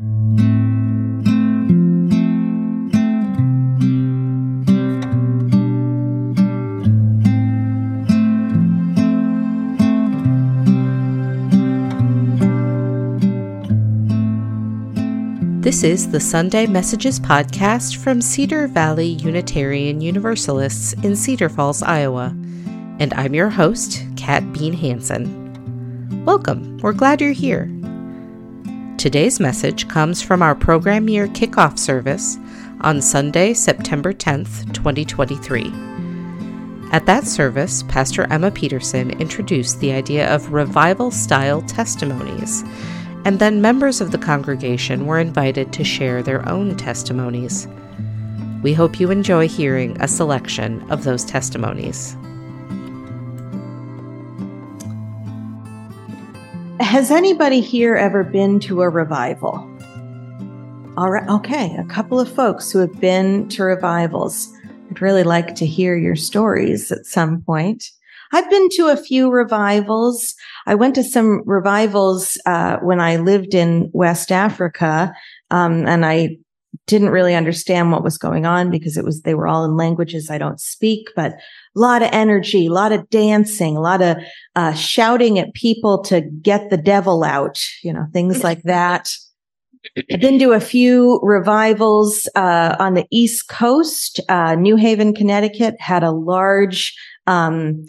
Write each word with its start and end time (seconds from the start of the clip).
This 0.00 0.06
is 15.84 16.10
the 16.10 16.18
Sunday 16.18 16.66
Messages 16.66 17.20
podcast 17.20 17.98
from 17.98 18.22
Cedar 18.22 18.68
Valley 18.68 19.06
Unitarian 19.06 20.00
Universalists 20.00 20.94
in 21.02 21.14
Cedar 21.14 21.50
Falls, 21.50 21.82
Iowa. 21.82 22.34
And 22.98 23.12
I'm 23.12 23.34
your 23.34 23.50
host, 23.50 24.02
Kat 24.16 24.50
Bean 24.54 24.72
Hanson. 24.72 26.24
Welcome. 26.24 26.78
We're 26.78 26.94
glad 26.94 27.20
you're 27.20 27.32
here. 27.32 27.70
Today's 29.00 29.40
message 29.40 29.88
comes 29.88 30.20
from 30.20 30.42
our 30.42 30.54
program 30.54 31.08
year 31.08 31.26
kickoff 31.26 31.78
service 31.78 32.36
on 32.82 33.00
Sunday, 33.00 33.54
September 33.54 34.12
10th, 34.12 34.74
2023. 34.74 35.72
At 36.92 37.06
that 37.06 37.26
service, 37.26 37.82
Pastor 37.84 38.30
Emma 38.30 38.50
Peterson 38.50 39.08
introduced 39.12 39.80
the 39.80 39.92
idea 39.92 40.30
of 40.30 40.52
revival 40.52 41.10
style 41.10 41.62
testimonies 41.62 42.62
and 43.24 43.38
then 43.38 43.62
members 43.62 44.02
of 44.02 44.10
the 44.10 44.18
congregation 44.18 45.06
were 45.06 45.18
invited 45.18 45.72
to 45.72 45.82
share 45.82 46.22
their 46.22 46.46
own 46.46 46.76
testimonies. 46.76 47.68
We 48.62 48.74
hope 48.74 49.00
you 49.00 49.10
enjoy 49.10 49.48
hearing 49.48 49.98
a 49.98 50.08
selection 50.08 50.84
of 50.90 51.04
those 51.04 51.24
testimonies. 51.24 52.18
Has 56.90 57.12
anybody 57.12 57.60
here 57.60 57.94
ever 57.94 58.24
been 58.24 58.58
to 58.60 58.82
a 58.82 58.88
revival? 58.88 59.64
All 60.96 61.08
right, 61.08 61.28
okay, 61.28 61.76
a 61.76 61.84
couple 61.84 62.18
of 62.18 62.28
folks 62.28 62.72
who 62.72 62.80
have 62.80 63.00
been 63.00 63.48
to 63.50 63.62
revivals. 63.62 64.52
I'd 64.90 65.00
really 65.00 65.22
like 65.22 65.54
to 65.54 65.66
hear 65.66 65.96
your 65.96 66.16
stories 66.16 66.90
at 66.90 67.06
some 67.06 67.42
point. 67.42 67.84
I've 68.32 68.50
been 68.50 68.68
to 68.70 68.88
a 68.88 68.96
few 68.96 69.30
revivals. 69.30 70.34
I 70.66 70.74
went 70.74 70.96
to 70.96 71.04
some 71.04 71.44
revivals 71.46 72.36
uh, 72.44 72.78
when 72.78 72.98
I 72.98 73.18
lived 73.18 73.54
in 73.54 73.88
West 73.94 74.32
Africa, 74.32 75.14
um, 75.52 75.86
and 75.86 76.04
I 76.04 76.38
didn't 76.86 77.10
really 77.10 77.34
understand 77.34 77.92
what 77.92 78.04
was 78.04 78.18
going 78.18 78.46
on 78.46 78.70
because 78.70 78.96
it 78.96 79.04
was 79.04 79.22
they 79.22 79.34
were 79.34 79.46
all 79.46 79.64
in 79.64 79.76
languages 79.76 80.30
I 80.30 80.38
don't 80.38 80.60
speak, 80.60 81.08
but 81.14 81.32
a 81.32 81.38
lot 81.78 82.02
of 82.02 82.10
energy, 82.12 82.66
a 82.66 82.72
lot 82.72 82.92
of 82.92 83.08
dancing, 83.10 83.76
a 83.76 83.80
lot 83.80 84.02
of 84.02 84.16
uh, 84.56 84.72
shouting 84.72 85.38
at 85.38 85.54
people 85.54 86.02
to 86.04 86.20
get 86.20 86.70
the 86.70 86.76
devil 86.76 87.24
out, 87.24 87.60
you 87.82 87.92
know, 87.92 88.06
things 88.12 88.44
like 88.44 88.62
that. 88.64 89.08
I've 90.12 90.20
been 90.20 90.38
to 90.40 90.52
a 90.52 90.60
few 90.60 91.20
revivals 91.22 92.28
uh, 92.34 92.76
on 92.78 92.94
the 92.94 93.06
East 93.10 93.48
Coast. 93.48 94.20
Uh, 94.28 94.54
New 94.54 94.76
Haven, 94.76 95.14
Connecticut 95.14 95.80
had 95.80 96.02
a 96.02 96.10
large 96.10 96.94
um, 97.26 97.86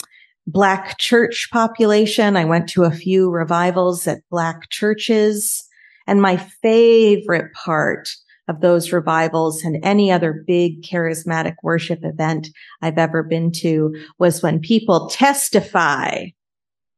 black 0.48 0.98
church 1.00 1.50
population. 1.52 2.38
I 2.38 2.46
went 2.46 2.70
to 2.70 2.84
a 2.84 2.92
few 2.92 3.30
revivals 3.30 4.08
at 4.08 4.20
black 4.30 4.70
churches. 4.70 5.68
And 6.08 6.22
my 6.22 6.38
favorite 6.38 7.54
part 7.54 8.10
of 8.52 8.60
those 8.62 8.92
revivals 8.92 9.64
and 9.64 9.84
any 9.84 10.12
other 10.12 10.44
big 10.46 10.84
charismatic 10.84 11.56
worship 11.64 12.00
event 12.04 12.50
I've 12.82 12.98
ever 12.98 13.24
been 13.24 13.52
to 13.54 13.96
was 14.20 14.44
when 14.44 14.60
people 14.60 15.08
testify. 15.08 16.26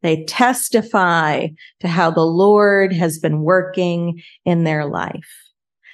They 0.02 0.26
testify 0.26 1.50
to 1.80 1.88
how 1.88 2.10
the 2.12 2.26
Lord 2.26 2.92
has 2.92 3.20
been 3.20 3.42
working 3.42 4.22
in 4.44 4.64
their 4.64 4.86
life. 4.86 5.30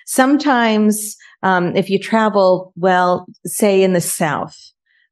Sometimes, 0.05 1.17
um, 1.43 1.75
if 1.75 1.89
you 1.89 1.99
travel, 1.99 2.73
well, 2.77 3.27
say 3.45 3.83
in 3.83 3.93
the 3.93 4.01
South, 4.01 4.57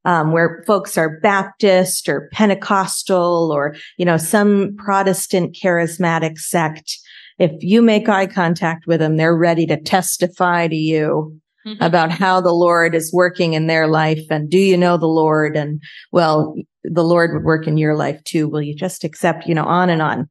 um, 0.06 0.32
where 0.32 0.64
folks 0.66 0.98
are 0.98 1.20
Baptist 1.20 2.08
or 2.08 2.30
Pentecostal 2.32 3.52
or, 3.54 3.76
you 3.98 4.06
know, 4.06 4.16
some 4.16 4.76
Protestant 4.78 5.54
charismatic 5.54 6.38
sect. 6.38 6.98
If 7.40 7.52
you 7.62 7.82
make 7.82 8.10
eye 8.10 8.28
contact 8.28 8.88
with 8.88 9.00
them, 9.00 9.18
they're 9.18 9.36
ready 9.36 9.66
to 9.68 9.80
testify 9.80 10.68
to 10.68 10.76
you 10.76 11.40
mm-hmm. 11.66 11.82
about 11.84 12.12
how 12.12 12.42
the 12.42 12.54
Lord 12.54 12.96
is 12.96 13.14
working 13.14 13.54
in 13.54 13.68
their 13.68 13.88
life. 13.88 14.24
And 14.30 14.50
do 14.50 14.58
you 14.58 14.78
know 14.78 14.98
the 14.98 15.08
Lord? 15.08 15.56
And 15.56 15.82
well, 16.12 16.56
the 16.84 17.04
Lord 17.04 17.34
would 17.34 17.44
work 17.44 17.68
in 17.68 17.78
your 17.78 17.96
life 17.96 18.24
too. 18.24 18.48
Will 18.48 18.62
you 18.62 18.76
just 18.76 19.04
accept, 19.04 19.48
you 19.48 19.56
know, 19.56 19.66
on 19.66 19.90
and 19.90 20.02
on. 20.02 20.30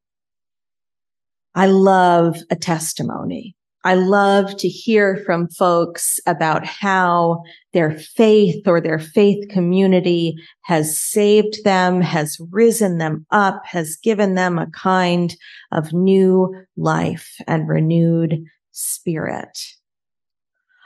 I 1.55 1.65
love 1.65 2.37
a 2.51 2.55
testimony. 2.55 3.55
I 3.87 3.93
love 3.93 4.57
to 4.57 4.67
hear 4.67 5.23
from 5.25 5.47
folks 5.47 6.19
about 6.25 6.65
how 6.65 7.43
their 7.71 7.91
faith 7.91 8.67
or 8.67 8.81
their 8.81 8.99
faith 8.99 9.47
community 9.47 10.35
has 10.63 10.99
saved 10.99 11.63
them, 11.63 12.01
has 12.01 12.37
risen 12.51 12.97
them 12.97 13.25
up, 13.31 13.61
has 13.65 13.95
given 13.95 14.35
them 14.35 14.59
a 14.59 14.69
kind 14.71 15.33
of 15.71 15.93
new 15.93 16.53
life 16.75 17.37
and 17.47 17.69
renewed 17.69 18.43
spirit. 18.73 19.57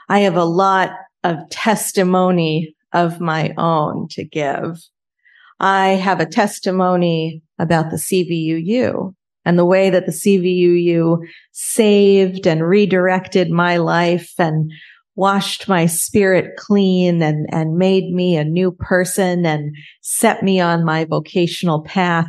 I 0.08 0.20
have 0.20 0.36
a 0.36 0.44
lot 0.44 0.92
of 1.24 1.38
testimony 1.50 2.76
of 2.92 3.20
my 3.20 3.52
own 3.58 4.06
to 4.10 4.22
give. 4.22 4.78
I 5.58 5.88
have 5.88 6.20
a 6.20 6.26
testimony 6.26 7.42
about 7.58 7.90
the 7.90 7.96
CVUU 7.96 9.12
and 9.44 9.58
the 9.58 9.64
way 9.64 9.90
that 9.90 10.06
the 10.06 10.12
CVUU 10.12 11.18
saved 11.50 12.46
and 12.46 12.66
redirected 12.66 13.50
my 13.50 13.76
life 13.76 14.34
and 14.38 14.70
washed 15.14 15.68
my 15.68 15.86
spirit 15.86 16.56
clean 16.56 17.22
and, 17.22 17.46
and 17.52 17.76
made 17.76 18.12
me 18.12 18.36
a 18.36 18.44
new 18.44 18.72
person 18.72 19.44
and 19.44 19.74
set 20.00 20.42
me 20.42 20.60
on 20.60 20.84
my 20.84 21.04
vocational 21.04 21.82
path 21.82 22.28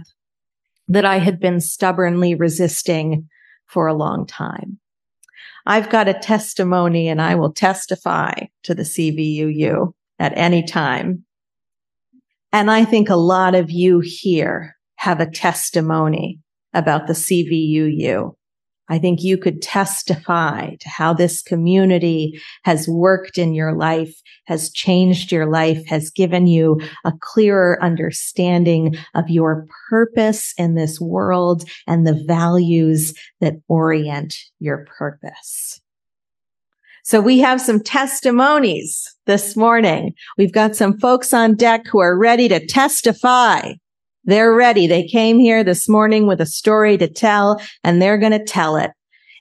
that 0.88 1.06
I 1.06 1.20
had 1.20 1.40
been 1.40 1.62
stubbornly 1.62 2.36
resisting 2.36 3.30
for 3.68 3.88
a 3.88 3.94
long 3.94 4.26
time. 4.26 4.80
I've 5.66 5.90
got 5.90 6.10
a 6.10 6.14
testimony 6.14 7.08
and 7.08 7.22
I 7.22 7.36
will 7.36 7.54
testify 7.54 8.34
to 8.64 8.76
the 8.76 8.84
CVUU 8.84 9.94
at 10.20 10.38
any 10.38 10.64
time. 10.64 11.24
And 12.52 12.70
I 12.70 12.84
think 12.84 13.10
a 13.10 13.16
lot 13.16 13.56
of 13.56 13.72
you 13.72 14.02
here 14.02 14.76
have 14.96 15.22
a 15.22 15.30
testimony 15.30 16.40
about 16.74 17.08
the 17.08 17.14
CVUU. 17.14 18.34
I 18.90 19.00
think 19.00 19.24
you 19.24 19.38
could 19.38 19.62
testify 19.62 20.76
to 20.76 20.90
how 20.90 21.14
this 21.14 21.42
community 21.42 22.42
has 22.64 22.88
worked 22.88 23.38
in 23.38 23.54
your 23.54 23.74
life, 23.74 24.14
has 24.46 24.70
changed 24.70 25.32
your 25.32 25.50
life, 25.50 25.86
has 25.88 26.10
given 26.10 26.48
you 26.48 26.82
a 27.06 27.14
clearer 27.22 27.82
understanding 27.82 28.98
of 29.16 29.30
your 29.30 29.66
purpose 29.90 30.54
in 30.58 30.76
this 30.76 31.00
world 31.00 31.64
and 31.88 32.06
the 32.06 32.22
values 32.28 33.14
that 33.40 33.56
orient 33.70 34.36
your 34.60 34.86
purpose. 34.98 35.82
So 37.06 37.20
we 37.20 37.40
have 37.40 37.60
some 37.60 37.82
testimonies 37.82 39.14
this 39.26 39.58
morning. 39.58 40.14
We've 40.38 40.54
got 40.54 40.76
some 40.76 41.00
folks 41.00 41.34
on 41.34 41.56
deck 41.56 41.86
who 41.88 42.00
are 42.00 42.18
ready 42.18 42.48
to 42.48 42.66
testify 42.66 43.74
they're 44.26 44.54
ready. 44.54 44.88
They 44.88 45.06
came 45.06 45.40
here 45.40 45.64
this 45.64 45.90
morning 45.90 46.28
with 46.28 46.40
a 46.40 46.46
story 46.46 46.98
to 46.98 47.08
tell 47.08 47.62
and 47.84 48.02
they're 48.02 48.18
going 48.18 48.32
to 48.32 48.44
tell 48.44 48.78
it. 48.78 48.92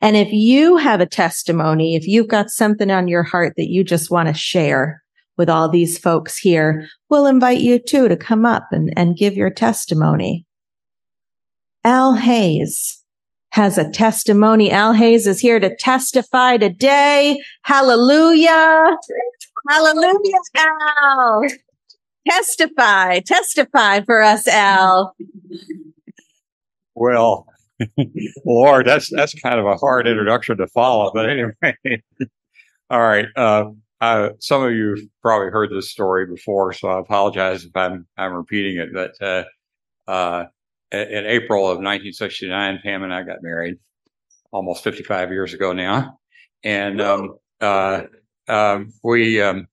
And 0.01 0.17
if 0.17 0.33
you 0.33 0.77
have 0.77 1.01
a 1.01 1.07
testimony, 1.07 1.95
if 1.95 2.09
you've 2.09 2.29
got 2.29 2.51
something 2.51 2.91
on 2.91 3.07
your 3.07 3.23
heart 3.23 3.55
that 3.57 3.71
you 3.71 3.85
just 3.85 4.11
want 4.11 4.29
to 4.29 4.35
share 4.35 5.03
with 5.37 5.49
all 5.49 5.69
these 5.69 5.97
folks 5.97 6.37
here, 6.37 6.89
we'll 7.09 7.27
invite 7.27 7.61
you 7.61 7.79
too 7.79 8.09
to 8.09 8.17
come 8.17 8.45
up 8.45 8.67
and, 8.73 8.93
and 8.97 9.17
give 9.17 9.35
your 9.35 9.51
testimony. 9.51 10.45
Al 11.85 12.15
Hayes 12.15 13.03
has 13.51 13.79
a 13.79 13.89
testimony. 13.91 14.71
Al 14.71 14.93
Hayes 14.93 15.27
is 15.27 15.39
here 15.39 15.61
to 15.61 15.75
testify 15.77 16.57
today. 16.57 17.41
Hallelujah. 17.63 18.97
Hallelujah, 19.69 20.39
Al. 20.57 21.43
Testify, 22.29 23.21
testify 23.21 24.01
for 24.03 24.23
us, 24.23 24.47
Al. 24.47 25.15
Well, 26.95 27.47
Lord, 28.47 28.87
that's 28.87 29.11
that's 29.11 29.35
kind 29.41 29.59
of 29.59 29.67
a 29.67 29.77
hard 29.77 30.07
introduction 30.07 30.57
to 30.59 30.67
follow. 30.69 31.11
But 31.13 31.31
anyway, 31.31 31.53
all 32.91 33.01
right. 33.01 33.27
Uh, 33.35 33.71
uh, 34.01 34.31
some 34.41 34.63
of 34.63 34.73
you 34.73 34.97
probably 35.21 35.51
heard 35.51 35.71
this 35.71 35.91
story 35.91 36.27
before, 36.27 36.73
so 36.73 36.89
I 36.89 37.01
apologize 37.01 37.65
if 37.65 37.77
I'm 37.77 38.07
I'm 38.17 38.33
repeating 38.35 38.79
it. 38.79 38.91
But 38.93 39.13
uh, 39.21 39.45
uh 40.11 40.45
in 40.93 41.25
April 41.25 41.65
of 41.65 41.79
1969, 41.79 42.81
Pam 42.83 43.03
and 43.03 43.15
I 43.15 43.23
got 43.23 43.43
married, 43.43 43.77
almost 44.53 44.85
55 44.85 45.31
years 45.31 45.55
ago 45.55 45.73
now, 45.73 46.19
and 46.63 47.01
um, 47.01 47.37
uh, 47.63 48.03
um, 48.47 48.93
we 49.03 49.41
um, 49.41 49.69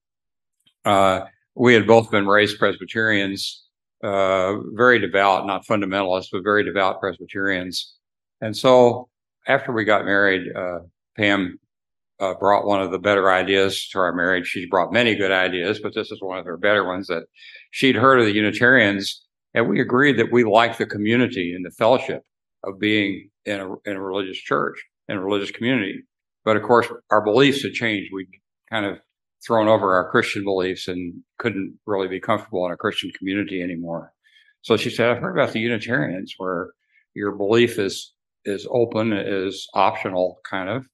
uh, 0.85 1.21
we 1.59 1.73
had 1.73 1.85
both 1.85 2.09
been 2.09 2.25
raised 2.25 2.57
Presbyterians, 2.57 3.65
uh, 4.01 4.55
very 4.75 4.97
devout, 4.97 5.45
not 5.45 5.65
fundamentalists, 5.65 6.29
but 6.31 6.41
very 6.41 6.63
devout 6.63 7.01
Presbyterians. 7.01 7.95
And 8.39 8.55
so 8.55 9.09
after 9.45 9.73
we 9.73 9.83
got 9.83 10.05
married, 10.05 10.55
uh, 10.55 10.79
Pam 11.17 11.59
uh, 12.21 12.33
brought 12.35 12.65
one 12.65 12.81
of 12.81 12.91
the 12.91 12.97
better 12.97 13.29
ideas 13.29 13.89
to 13.89 13.99
our 13.99 14.13
marriage. 14.13 14.47
She 14.47 14.67
brought 14.67 14.93
many 14.93 15.15
good 15.15 15.33
ideas, 15.33 15.81
but 15.83 15.93
this 15.93 16.11
is 16.11 16.21
one 16.21 16.39
of 16.39 16.45
her 16.45 16.55
better 16.55 16.87
ones 16.87 17.07
that 17.07 17.23
she'd 17.71 17.95
heard 17.95 18.19
of 18.19 18.25
the 18.25 18.33
Unitarians, 18.33 19.25
and 19.53 19.67
we 19.67 19.81
agreed 19.81 20.17
that 20.17 20.31
we 20.31 20.45
liked 20.45 20.77
the 20.77 20.85
community 20.85 21.53
and 21.53 21.65
the 21.65 21.71
fellowship 21.71 22.23
of 22.63 22.79
being 22.79 23.29
in 23.43 23.59
a, 23.59 23.89
in 23.89 23.97
a 23.97 24.01
religious 24.01 24.37
church, 24.37 24.81
in 25.09 25.17
a 25.17 25.21
religious 25.21 25.51
community. 25.51 26.03
But 26.45 26.55
of 26.55 26.63
course, 26.63 26.87
our 27.11 27.21
beliefs 27.21 27.63
had 27.63 27.73
changed. 27.73 28.11
We'd 28.13 28.27
kind 28.69 28.85
of 28.85 28.99
thrown 29.45 29.67
over 29.67 29.93
our 29.93 30.09
Christian 30.09 30.43
beliefs 30.43 30.87
and 30.87 31.13
couldn't 31.37 31.77
really 31.85 32.07
be 32.07 32.19
comfortable 32.19 32.65
in 32.65 32.71
a 32.71 32.77
Christian 32.77 33.11
community 33.17 33.61
anymore. 33.61 34.13
So 34.61 34.75
she 34.77 34.89
said, 34.89 35.09
I've 35.09 35.21
heard 35.21 35.37
about 35.37 35.53
the 35.53 35.59
Unitarians 35.59 36.35
where 36.37 36.71
your 37.13 37.31
belief 37.31 37.79
is, 37.79 38.13
is 38.45 38.67
open, 38.69 39.13
is 39.13 39.67
optional 39.73 40.39
kind 40.49 40.69
of. 40.69 40.85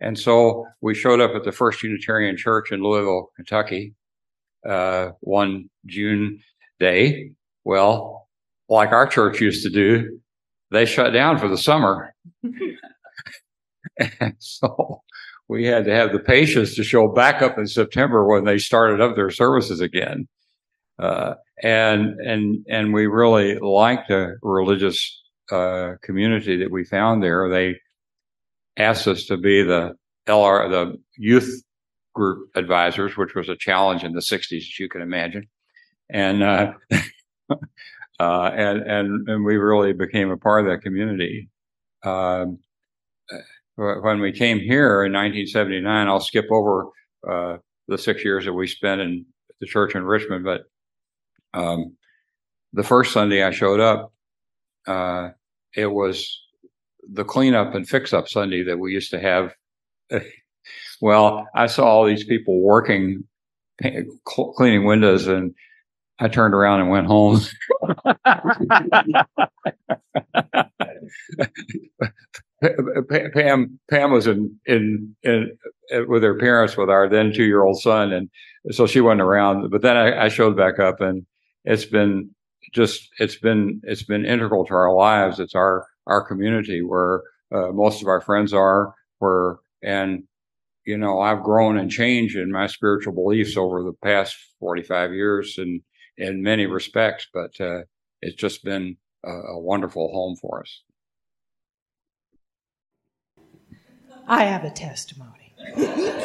And 0.00 0.18
so 0.18 0.66
we 0.80 0.94
showed 0.94 1.20
up 1.20 1.32
at 1.36 1.44
the 1.44 1.52
first 1.52 1.82
Unitarian 1.82 2.36
church 2.36 2.72
in 2.72 2.82
Louisville, 2.82 3.30
Kentucky, 3.36 3.94
uh, 4.68 5.10
one 5.20 5.68
June 5.86 6.40
day. 6.80 7.32
Well, 7.64 8.28
like 8.68 8.90
our 8.90 9.06
church 9.06 9.40
used 9.40 9.62
to 9.64 9.70
do, 9.70 10.18
they 10.70 10.86
shut 10.86 11.12
down 11.12 11.38
for 11.38 11.48
the 11.48 11.58
summer. 11.58 12.14
and 13.98 14.34
so 14.38 15.02
we 15.52 15.66
had 15.66 15.84
to 15.84 15.94
have 15.94 16.12
the 16.12 16.18
patience 16.18 16.74
to 16.74 16.82
show 16.82 17.08
back 17.08 17.42
up 17.42 17.58
in 17.58 17.66
September 17.66 18.26
when 18.26 18.44
they 18.44 18.56
started 18.56 19.02
up 19.02 19.14
their 19.14 19.30
services 19.30 19.82
again. 19.82 20.26
Uh, 20.98 21.34
and 21.62 22.18
and 22.20 22.64
and 22.68 22.94
we 22.94 23.06
really 23.06 23.58
liked 23.58 24.08
the 24.08 24.36
religious 24.42 25.22
uh, 25.50 25.92
community 26.02 26.56
that 26.56 26.70
we 26.70 26.84
found 26.84 27.22
there. 27.22 27.50
They 27.50 27.76
asked 28.78 29.06
us 29.06 29.26
to 29.26 29.36
be 29.36 29.62
the 29.62 29.92
LR 30.26 30.70
the 30.70 30.96
youth 31.18 31.62
group 32.14 32.48
advisors, 32.54 33.16
which 33.16 33.34
was 33.34 33.50
a 33.50 33.56
challenge 33.56 34.04
in 34.04 34.12
the 34.12 34.20
'60s, 34.20 34.56
as 34.56 34.78
you 34.78 34.88
can 34.88 35.02
imagine. 35.02 35.48
And 36.08 36.42
uh, 36.42 36.72
uh, 37.50 38.50
and 38.54 38.80
and 38.80 39.28
and 39.28 39.44
we 39.44 39.56
really 39.56 39.92
became 39.92 40.30
a 40.30 40.38
part 40.38 40.64
of 40.64 40.72
that 40.72 40.82
community. 40.82 41.50
Um, 42.04 42.58
when 43.82 44.20
we 44.20 44.32
came 44.32 44.58
here 44.58 45.04
in 45.04 45.12
1979, 45.12 46.08
I'll 46.08 46.20
skip 46.20 46.46
over 46.50 46.86
uh, 47.28 47.56
the 47.88 47.98
six 47.98 48.24
years 48.24 48.44
that 48.44 48.52
we 48.52 48.66
spent 48.66 49.00
in 49.00 49.26
the 49.60 49.66
church 49.66 49.94
in 49.94 50.04
Richmond, 50.04 50.44
but 50.44 50.62
um, 51.54 51.96
the 52.72 52.82
first 52.82 53.12
Sunday 53.12 53.42
I 53.42 53.50
showed 53.50 53.80
up, 53.80 54.12
uh, 54.86 55.30
it 55.74 55.86
was 55.86 56.40
the 57.10 57.24
cleanup 57.24 57.74
and 57.74 57.88
fix 57.88 58.12
up 58.12 58.28
Sunday 58.28 58.62
that 58.64 58.78
we 58.78 58.92
used 58.92 59.10
to 59.10 59.20
have. 59.20 59.54
well, 61.00 61.46
I 61.54 61.66
saw 61.66 61.84
all 61.84 62.06
these 62.06 62.24
people 62.24 62.60
working, 62.60 63.24
cleaning 64.24 64.84
windows, 64.84 65.26
and 65.26 65.54
I 66.18 66.28
turned 66.28 66.54
around 66.54 66.80
and 66.80 66.90
went 66.90 67.06
home. 67.06 67.40
Pam 73.34 73.78
Pam 73.90 74.10
was 74.12 74.26
in, 74.26 74.56
in 74.66 75.16
in 75.22 75.58
with 76.06 76.22
her 76.22 76.38
parents 76.38 76.76
with 76.76 76.90
our 76.90 77.08
then 77.08 77.32
two 77.32 77.44
year 77.44 77.62
old 77.62 77.80
son, 77.80 78.12
and 78.12 78.30
so 78.70 78.86
she 78.86 79.00
wasn't 79.00 79.22
around. 79.22 79.70
But 79.70 79.82
then 79.82 79.96
I, 79.96 80.26
I, 80.26 80.28
showed 80.28 80.56
back 80.56 80.78
up, 80.78 81.00
and 81.00 81.26
it's 81.64 81.84
been 81.84 82.30
just 82.72 83.08
it's 83.18 83.36
been 83.36 83.80
it's 83.84 84.04
been 84.04 84.24
integral 84.24 84.64
to 84.66 84.74
our 84.74 84.94
lives. 84.94 85.40
It's 85.40 85.54
our 85.54 85.86
our 86.06 86.26
community 86.26 86.82
where 86.82 87.22
uh, 87.52 87.72
most 87.72 88.00
of 88.02 88.08
our 88.08 88.20
friends 88.20 88.52
are. 88.52 88.94
Where 89.18 89.56
and 89.82 90.24
you 90.84 90.96
know 90.96 91.20
I've 91.20 91.42
grown 91.42 91.78
and 91.78 91.90
changed 91.90 92.36
in 92.36 92.50
my 92.52 92.68
spiritual 92.68 93.12
beliefs 93.12 93.56
over 93.56 93.82
the 93.82 93.94
past 94.04 94.36
forty 94.60 94.82
five 94.82 95.12
years, 95.12 95.58
and 95.58 95.82
in 96.16 96.42
many 96.42 96.66
respects. 96.66 97.26
But 97.32 97.60
uh, 97.60 97.82
it's 98.20 98.36
just 98.36 98.64
been 98.64 98.96
a, 99.24 99.30
a 99.30 99.60
wonderful 99.60 100.10
home 100.12 100.36
for 100.40 100.60
us. 100.60 100.82
I 104.26 104.44
have 104.44 104.64
a 104.64 104.70
testimony. 104.70 105.52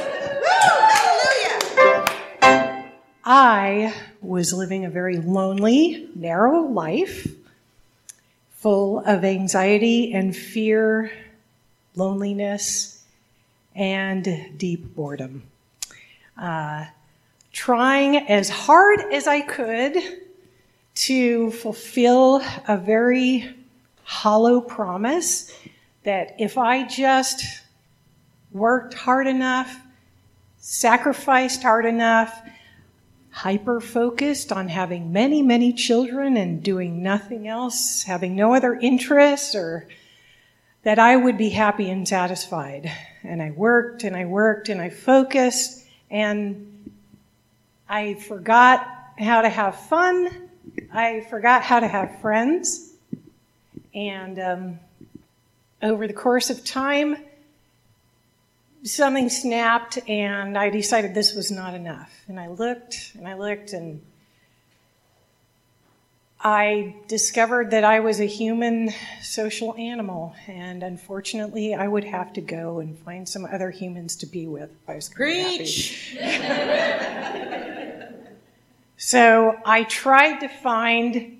I 3.29 3.93
was 4.21 4.53
living 4.53 4.85
a 4.85 4.89
very 4.89 5.17
lonely, 5.17 6.09
narrow 6.15 6.61
life, 6.61 7.27
full 8.51 8.99
of 8.99 9.25
anxiety 9.25 10.13
and 10.13 10.35
fear, 10.35 11.11
loneliness, 11.95 13.03
and 13.75 14.57
deep 14.57 14.95
boredom. 14.95 15.43
Uh, 16.37 16.85
trying 17.51 18.17
as 18.29 18.49
hard 18.49 19.01
as 19.11 19.27
I 19.27 19.41
could 19.41 19.97
to 20.95 21.51
fulfill 21.51 22.41
a 22.67 22.77
very 22.77 23.53
hollow 24.03 24.61
promise 24.61 25.51
that 26.03 26.35
if 26.39 26.57
I 26.57 26.87
just 26.87 27.61
worked 28.57 28.93
hard 28.93 29.27
enough, 29.27 29.79
sacrificed 30.57 31.63
hard 31.63 31.85
enough, 31.85 32.41
hyper 33.31 33.79
focused 33.79 34.51
on 34.51 34.67
having 34.67 35.13
many, 35.13 35.41
many 35.41 35.71
children 35.71 36.37
and 36.37 36.63
doing 36.63 37.03
nothing 37.03 37.47
else, 37.47 38.03
having 38.03 38.35
no 38.35 38.55
other 38.55 38.73
interests, 38.73 39.53
or 39.53 39.87
that 40.83 40.99
I 40.99 41.15
would 41.15 41.37
be 41.37 41.49
happy 41.49 41.89
and 41.89 42.07
satisfied. 42.07 42.91
And 43.23 43.41
I 43.41 43.51
worked 43.51 44.03
and 44.03 44.15
I 44.15 44.25
worked 44.25 44.69
and 44.69 44.81
I 44.81 44.89
focused 44.89 45.85
and 46.09 46.91
I 47.89 48.15
forgot 48.15 48.87
how 49.19 49.41
to 49.41 49.49
have 49.49 49.75
fun. 49.87 50.49
I 50.93 51.25
forgot 51.29 51.61
how 51.61 51.79
to 51.79 51.87
have 51.87 52.21
friends. 52.21 52.93
And 53.93 54.39
um, 54.39 54.79
over 55.81 56.07
the 56.07 56.13
course 56.13 56.49
of 56.49 56.63
time, 56.63 57.17
something 58.95 59.29
snapped 59.29 59.99
and 60.07 60.57
I 60.57 60.69
decided 60.69 61.13
this 61.13 61.33
was 61.33 61.51
not 61.51 61.73
enough. 61.73 62.11
And 62.27 62.39
I 62.39 62.47
looked 62.47 63.13
and 63.15 63.27
I 63.27 63.35
looked 63.35 63.73
and 63.73 64.01
I 66.39 66.95
discovered 67.07 67.71
that 67.71 67.83
I 67.83 67.99
was 67.99 68.19
a 68.19 68.25
human 68.25 68.93
social 69.23 69.75
animal, 69.75 70.35
and 70.45 70.83
unfortunately, 70.83 71.73
I 71.73 71.87
would 71.87 72.03
have 72.03 72.31
to 72.33 72.41
go 72.41 72.79
and 72.79 72.97
find 72.99 73.27
some 73.27 73.45
other 73.45 73.71
humans 73.71 74.15
to 74.17 74.27
be 74.27 74.45
with. 74.45 74.69
I 74.87 74.95
was 74.95 75.09
Preach. 75.09 76.15
so 78.97 79.57
I 79.65 79.83
tried 79.83 80.39
to 80.41 80.47
find. 80.47 81.39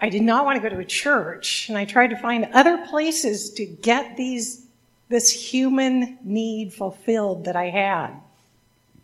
I 0.00 0.08
did 0.08 0.22
not 0.22 0.44
want 0.44 0.60
to 0.60 0.68
go 0.68 0.74
to 0.74 0.80
a 0.80 0.84
church, 0.84 1.68
and 1.68 1.78
I 1.78 1.84
tried 1.84 2.10
to 2.10 2.16
find 2.16 2.48
other 2.52 2.84
places 2.88 3.50
to 3.54 3.64
get 3.64 4.16
these 4.16 4.67
this 5.08 5.30
human 5.30 6.18
need 6.22 6.72
fulfilled 6.72 7.44
that 7.44 7.56
I 7.56 7.70
had. 7.70 8.12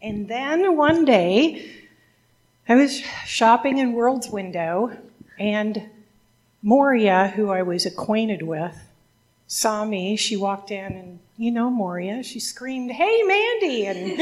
And 0.02 0.28
then 0.28 0.76
one 0.76 1.04
day, 1.04 1.70
I 2.68 2.74
was 2.74 3.00
shopping 3.26 3.78
in 3.78 3.92
World's 3.92 4.28
Window, 4.28 4.96
and 5.38 5.82
Moria, 6.62 7.32
who 7.34 7.50
I 7.50 7.62
was 7.62 7.86
acquainted 7.86 8.42
with, 8.42 8.76
saw 9.46 9.84
me. 9.84 10.16
She 10.16 10.36
walked 10.36 10.70
in, 10.70 10.92
and 10.92 11.18
you 11.36 11.50
know 11.50 11.70
Moria. 11.70 12.22
She 12.22 12.40
screamed, 12.40 12.90
Hey, 12.90 13.22
Mandy! 13.22 13.86
And 13.86 14.18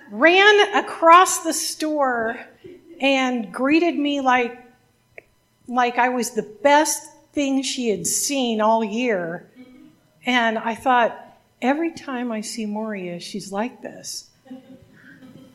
ran 0.10 0.74
across 0.74 1.42
the 1.42 1.52
store 1.52 2.38
and 3.00 3.52
greeted 3.52 3.98
me 3.98 4.20
like, 4.20 4.62
like 5.68 5.98
I 5.98 6.08
was 6.10 6.30
the 6.30 6.48
best 6.62 7.12
thing 7.32 7.62
she 7.62 7.88
had 7.90 8.06
seen 8.06 8.60
all 8.60 8.84
year. 8.84 9.50
And 10.26 10.58
I 10.58 10.74
thought, 10.74 11.16
every 11.62 11.92
time 11.92 12.32
I 12.32 12.40
see 12.40 12.66
Moria, 12.66 13.20
she's 13.20 13.52
like 13.52 13.80
this. 13.80 14.28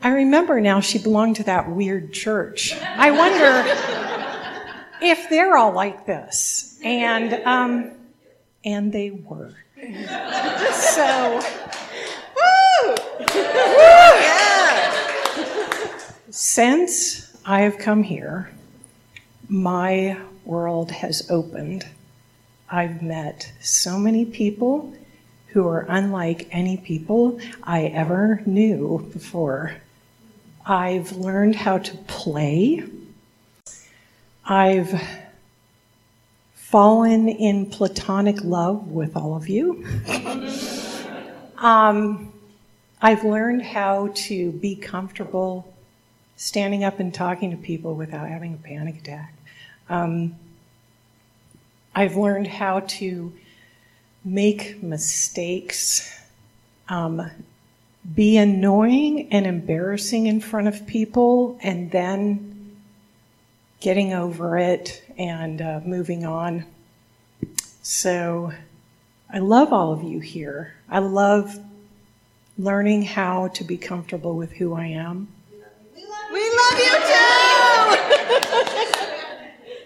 I 0.02 0.08
remember 0.08 0.60
now 0.60 0.80
she 0.80 0.98
belonged 0.98 1.36
to 1.36 1.44
that 1.44 1.70
weird 1.70 2.12
church. 2.12 2.74
I 2.74 3.10
wonder 3.12 3.62
if 5.02 5.28
they're 5.28 5.56
all 5.56 5.72
like 5.72 6.06
this. 6.06 6.80
And, 6.82 7.34
um, 7.46 7.92
and 8.64 8.92
they 8.92 9.10
were. 9.10 9.54
so, 10.72 11.40
woo! 12.36 12.94
yeah! 13.34 14.92
Since 16.30 17.36
I 17.44 17.60
have 17.60 17.78
come 17.78 18.02
here, 18.02 18.50
my 19.48 20.18
world 20.44 20.90
has 20.90 21.30
opened 21.30 21.86
I've 22.72 23.02
met 23.02 23.52
so 23.60 23.98
many 23.98 24.24
people 24.24 24.94
who 25.48 25.68
are 25.68 25.84
unlike 25.90 26.48
any 26.50 26.78
people 26.78 27.38
I 27.62 27.84
ever 27.84 28.42
knew 28.46 29.10
before. 29.12 29.76
I've 30.64 31.12
learned 31.12 31.54
how 31.54 31.78
to 31.78 31.96
play. 32.06 32.82
I've 34.42 35.06
fallen 36.54 37.28
in 37.28 37.66
platonic 37.66 38.42
love 38.42 38.88
with 38.88 39.18
all 39.18 39.36
of 39.36 39.50
you. 39.50 39.86
um, 41.58 42.32
I've 43.02 43.22
learned 43.22 43.60
how 43.60 44.12
to 44.14 44.50
be 44.50 44.76
comfortable 44.76 45.70
standing 46.36 46.84
up 46.84 47.00
and 47.00 47.12
talking 47.12 47.50
to 47.50 47.58
people 47.58 47.94
without 47.94 48.30
having 48.30 48.54
a 48.54 48.66
panic 48.66 48.96
attack. 48.96 49.34
Um, 49.90 50.36
I've 51.94 52.16
learned 52.16 52.46
how 52.46 52.80
to 52.80 53.32
make 54.24 54.82
mistakes, 54.82 56.18
um, 56.88 57.30
be 58.14 58.36
annoying 58.36 59.28
and 59.32 59.46
embarrassing 59.46 60.26
in 60.26 60.40
front 60.40 60.68
of 60.68 60.86
people, 60.86 61.58
and 61.62 61.90
then 61.90 62.76
getting 63.80 64.12
over 64.12 64.58
it 64.58 65.04
and 65.18 65.60
uh, 65.60 65.80
moving 65.84 66.24
on. 66.24 66.64
So 67.82 68.52
I 69.30 69.38
love 69.38 69.72
all 69.72 69.92
of 69.92 70.02
you 70.02 70.20
here. 70.20 70.74
I 70.88 71.00
love 71.00 71.58
learning 72.56 73.02
how 73.02 73.48
to 73.48 73.64
be 73.64 73.76
comfortable 73.76 74.36
with 74.36 74.52
who 74.52 74.74
I 74.74 74.86
am. 74.86 75.28
We 75.94 76.04
love 76.40 76.78
you 76.78 77.06
too! 77.06 77.41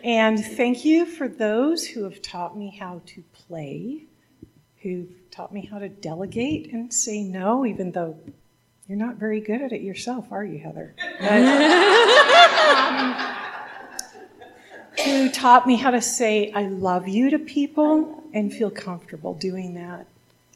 And 0.06 0.38
thank 0.38 0.84
you 0.84 1.04
for 1.04 1.26
those 1.26 1.84
who 1.84 2.04
have 2.04 2.22
taught 2.22 2.56
me 2.56 2.76
how 2.78 3.02
to 3.06 3.24
play, 3.32 4.04
who've 4.80 5.10
taught 5.32 5.52
me 5.52 5.66
how 5.66 5.80
to 5.80 5.88
delegate 5.88 6.72
and 6.72 6.94
say 6.94 7.24
no, 7.24 7.66
even 7.66 7.90
though 7.90 8.16
you're 8.86 8.96
not 8.96 9.16
very 9.16 9.40
good 9.40 9.60
at 9.60 9.72
it 9.72 9.80
yourself, 9.80 10.30
are 10.30 10.44
you, 10.44 10.60
Heather? 10.60 10.94
But, 11.18 11.42
um, 12.86 13.16
who 15.04 15.28
taught 15.32 15.66
me 15.66 15.74
how 15.74 15.90
to 15.90 16.00
say 16.00 16.52
I 16.52 16.68
love 16.68 17.08
you 17.08 17.30
to 17.30 17.40
people 17.40 18.22
and 18.32 18.54
feel 18.54 18.70
comfortable 18.70 19.34
doing 19.34 19.74
that. 19.74 20.06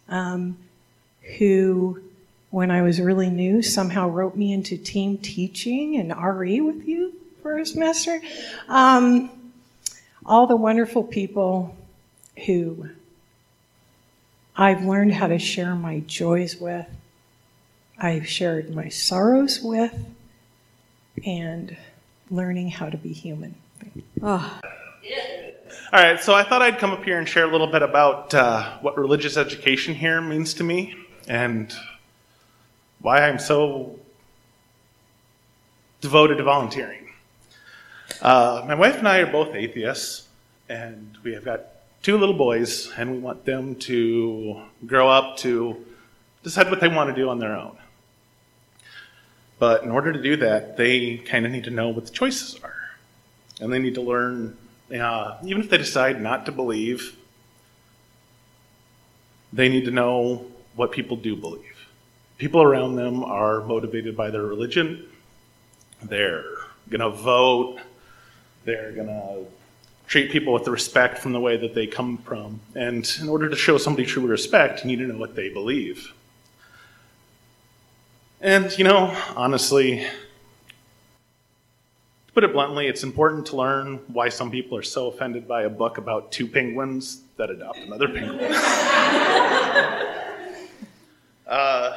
Um, 0.09 0.59
who, 1.38 2.00
when 2.50 2.71
I 2.71 2.83
was 2.83 3.00
really 3.00 3.30
new, 3.30 3.62
somehow 3.62 4.11
wrote 4.11 4.37
me 4.37 4.52
into 4.52 4.76
team 4.76 5.19
teaching 5.19 5.97
and 5.97 6.14
RE 6.16 6.61
with 6.61 6.87
you 6.87 7.14
for 7.42 7.59
a 7.59 7.66
semester. 7.66 8.21
Um, 8.69 9.39
all 10.31 10.47
the 10.47 10.55
wonderful 10.55 11.03
people 11.03 11.75
who 12.47 12.89
I've 14.57 14.85
learned 14.85 15.13
how 15.13 15.27
to 15.27 15.41
share 15.41 15.75
my 15.75 16.05
joys 16.07 16.57
with, 16.57 16.87
I've 17.99 18.29
shared 18.29 18.73
my 18.73 18.89
sorrows 18.91 19.61
with, 19.61 19.93
and 21.27 21.77
learning 22.31 22.71
how 22.71 22.89
to 22.89 22.97
be 22.97 23.13
human. 23.13 23.57
Oh, 24.23 24.61
All 25.93 26.01
right, 26.01 26.21
so 26.21 26.33
I 26.33 26.45
thought 26.45 26.63
I'd 26.63 26.79
come 26.79 26.93
up 26.93 27.03
here 27.03 27.19
and 27.19 27.29
share 27.29 27.49
a 27.49 27.51
little 27.51 27.67
bit 27.67 27.83
about 27.83 28.33
uh, 28.33 28.79
what 28.83 28.97
religious 28.97 29.37
education 29.37 29.97
here 29.97 30.21
means 30.21 30.55
to 30.55 30.63
me 30.63 30.95
and 31.27 31.75
why 33.01 33.29
I'm 33.29 33.41
so 33.41 33.99
devoted 36.01 36.37
to 36.37 36.45
volunteering. 36.45 37.10
Uh, 38.23 38.62
my 38.67 38.75
wife 38.75 38.99
and 38.99 39.09
I 39.09 39.21
are 39.21 39.33
both 39.33 39.55
atheists, 39.55 40.29
and 40.69 41.17
we 41.23 41.33
have 41.33 41.43
got 41.43 41.62
two 42.03 42.19
little 42.19 42.35
boys, 42.35 42.93
and 42.99 43.12
we 43.12 43.19
want 43.19 43.47
them 43.47 43.77
to 43.77 44.61
grow 44.85 45.09
up 45.09 45.39
to 45.39 45.87
decide 46.43 46.69
what 46.69 46.81
they 46.81 46.89
want 46.89 47.09
to 47.09 47.17
do 47.17 47.31
on 47.31 47.39
their 47.39 47.57
own. 47.57 47.79
But 49.59 49.85
in 49.85 49.91
order 49.91 50.12
to 50.12 50.21
do 50.21 50.37
that, 50.37 50.77
they 50.77 51.17
kind 51.17 51.47
of 51.47 51.53
need 51.53 51.65
to 51.65 51.71
know 51.71 51.89
what 51.89 52.05
the 52.05 52.12
choices 52.12 52.61
are. 52.62 52.91
And 53.59 53.73
they 53.73 53.79
need 53.79 53.95
to 53.95 54.03
learn, 54.03 54.57
uh, 54.95 55.39
even 55.43 55.62
if 55.62 55.71
they 55.71 55.79
decide 55.79 56.21
not 56.21 56.45
to 56.45 56.53
believe, 56.53 57.17
they 59.50 59.71
need 59.71 59.87
to 59.87 59.91
know 59.91 60.45
what 60.77 60.93
people 60.93 61.17
do 61.17 61.37
believe. 61.37 61.89
People 62.37 62.62
around 62.62 62.97
them 62.97 63.25
are 63.25 63.62
motivated 63.62 64.15
by 64.15 64.31
their 64.31 64.43
religion. 64.43 65.09
They're 66.03 66.45
going 66.91 67.00
to 67.00 67.11
vote. 67.11 67.81
They're 68.64 68.93
going 68.93 69.09
to 69.09 69.47
treat 70.11 70.31
people 70.33 70.52
with 70.52 70.64
the 70.64 70.73
respect 70.73 71.19
from 71.19 71.33
the 71.33 71.38
way 71.38 71.57
that 71.57 71.73
they 71.73 71.87
come 71.87 72.19
from. 72.19 72.61
And 72.75 73.09
in 73.21 73.29
order 73.29 73.49
to 73.49 73.55
show 73.55 73.79
somebody 73.79 74.05
true 74.05 74.26
respect, 74.26 74.85
you 74.85 74.88
need 74.88 74.99
to 74.99 75.07
know 75.07 75.17
what 75.19 75.37
they 75.37 75.50
believe. 75.50 76.12
And, 78.40 78.76
you 78.76 78.83
know, 78.83 79.17
honestly, 79.37 79.99
to 82.26 82.33
put 82.35 82.43
it 82.43 82.52
bluntly, 82.52 82.88
it's 82.88 83.05
important 83.05 83.47
to 83.47 83.57
learn 83.57 84.00
why 84.09 84.31
some 84.31 84.50
people 84.50 84.76
are 84.76 84.83
so 84.83 85.07
offended 85.07 85.47
by 85.47 85.62
a 85.62 85.71
book 85.71 85.99
about 85.99 86.33
two 86.33 86.49
penguins 86.49 87.23
that 87.37 87.49
adopt 87.49 87.79
another 87.79 88.09
penguin. 88.09 88.52
uh, 91.47 91.97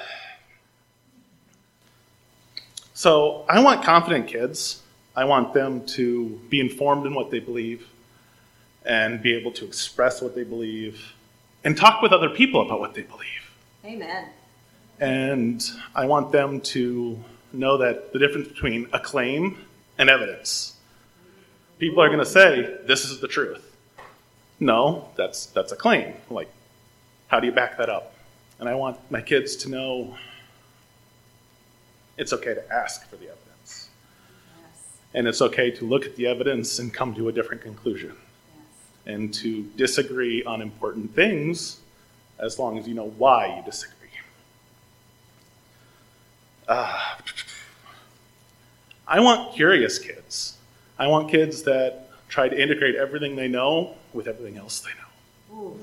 so 2.94 3.44
I 3.50 3.60
want 3.60 3.84
confident 3.84 4.28
kids. 4.28 4.83
I 5.16 5.26
want 5.26 5.54
them 5.54 5.86
to 5.88 6.42
be 6.50 6.60
informed 6.60 7.06
in 7.06 7.14
what 7.14 7.30
they 7.30 7.40
believe 7.40 7.88
and 8.86 9.22
be 9.22 9.36
able 9.36 9.52
to 9.54 9.66
express 9.66 10.22
what 10.22 10.36
they 10.36 10.44
believe 10.44 11.14
and 11.64 11.78
talk 11.78 12.02
with 12.02 12.12
other 12.12 12.30
people 12.30 12.62
about 12.62 12.80
what 12.80 12.94
they 12.94 13.04
believe. 13.04 13.52
amen. 13.86 14.30
And 15.00 15.64
I 15.96 16.06
want 16.06 16.32
them 16.32 16.62
to 16.62 17.20
know 17.52 17.78
that 17.78 18.12
the 18.14 18.20
difference 18.20 18.48
between 18.48 18.88
a 18.94 19.00
claim 19.00 19.58
and 19.98 20.10
evidence. 20.10 20.76
People 21.80 22.02
are 22.02 22.08
going 22.08 22.20
to 22.20 22.26
say, 22.26 22.78
this 22.86 23.06
is 23.06 23.20
the 23.20 23.28
truth. 23.28 23.76
No, 24.60 25.10
that's, 25.16 25.48
that's 25.48 25.72
a 25.72 25.76
claim. 25.76 26.14
Like, 26.30 26.50
how 27.28 27.40
do 27.40 27.48
you 27.48 27.54
back 27.54 27.78
that 27.78 27.90
up? 27.90 28.16
And 28.60 28.70
I 28.70 28.76
want 28.76 29.00
my 29.12 29.22
kids 29.22 29.56
to 29.58 29.70
know 29.70 30.16
it's 32.18 32.34
okay 32.34 32.54
to 32.54 32.74
ask 32.74 33.08
for 33.10 33.16
the 33.16 33.26
evidence. 33.26 33.53
And 35.14 35.28
it's 35.28 35.42
okay 35.42 35.72
to 35.72 35.86
look 35.86 36.06
at 36.06 36.16
the 36.16 36.28
evidence 36.28 36.80
and 36.80 36.94
come 36.94 37.14
to 37.16 37.30
a 37.30 37.32
different 37.32 37.62
conclusion. 37.62 38.16
And 39.06 39.34
to 39.36 39.64
disagree 39.76 40.44
on 40.44 40.62
important 40.62 41.14
things 41.14 41.80
as 42.40 42.58
long 42.58 42.78
as 42.78 42.88
you 42.88 42.94
know 42.94 43.10
why 43.18 43.58
you 43.58 43.64
disagree. 43.64 43.94
Uh, 46.68 47.00
I 49.08 49.20
want 49.20 49.54
curious 49.54 50.00
kids. 50.00 50.58
I 50.98 51.08
want 51.08 51.30
kids 51.30 51.64
that 51.64 52.10
try 52.30 52.48
to 52.48 52.62
integrate 52.62 52.96
everything 52.96 53.36
they 53.36 53.48
know 53.48 53.96
with 54.14 54.28
everything 54.28 54.58
else 54.58 54.80
they 54.80 54.90
know. 54.90 55.78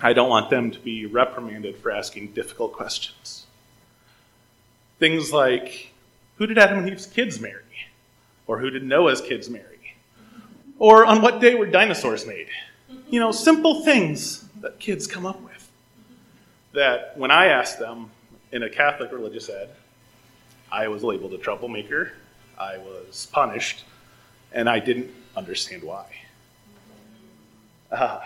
I 0.00 0.12
don't 0.12 0.28
want 0.28 0.50
them 0.50 0.70
to 0.70 0.78
be 0.80 1.06
reprimanded 1.06 1.76
for 1.76 1.90
asking 1.90 2.32
difficult 2.32 2.72
questions. 2.72 3.46
Things 4.98 5.32
like 5.32 5.92
who 6.36 6.46
did 6.46 6.58
Adam 6.58 6.78
and 6.78 6.88
Eve's 6.88 7.06
kids 7.06 7.40
marry? 7.40 7.61
Or 8.52 8.58
who 8.58 8.68
did 8.68 8.84
Noah's 8.84 9.22
kids 9.22 9.48
marry? 9.48 9.94
Or 10.78 11.06
on 11.06 11.22
what 11.22 11.40
day 11.40 11.54
were 11.54 11.64
dinosaurs 11.64 12.26
made? 12.26 12.48
You 13.08 13.18
know, 13.18 13.32
simple 13.32 13.82
things 13.82 14.44
that 14.60 14.78
kids 14.78 15.06
come 15.06 15.24
up 15.24 15.40
with. 15.40 15.70
That 16.74 17.16
when 17.16 17.30
I 17.30 17.46
asked 17.46 17.78
them 17.78 18.10
in 18.52 18.62
a 18.62 18.68
Catholic 18.68 19.10
religious 19.10 19.48
ed, 19.48 19.70
I 20.70 20.88
was 20.88 21.02
labeled 21.02 21.32
a 21.32 21.38
troublemaker, 21.38 22.12
I 22.58 22.76
was 22.76 23.26
punished, 23.32 23.84
and 24.52 24.68
I 24.68 24.80
didn't 24.80 25.10
understand 25.34 25.82
why. 25.82 26.04
Uh, 27.90 28.20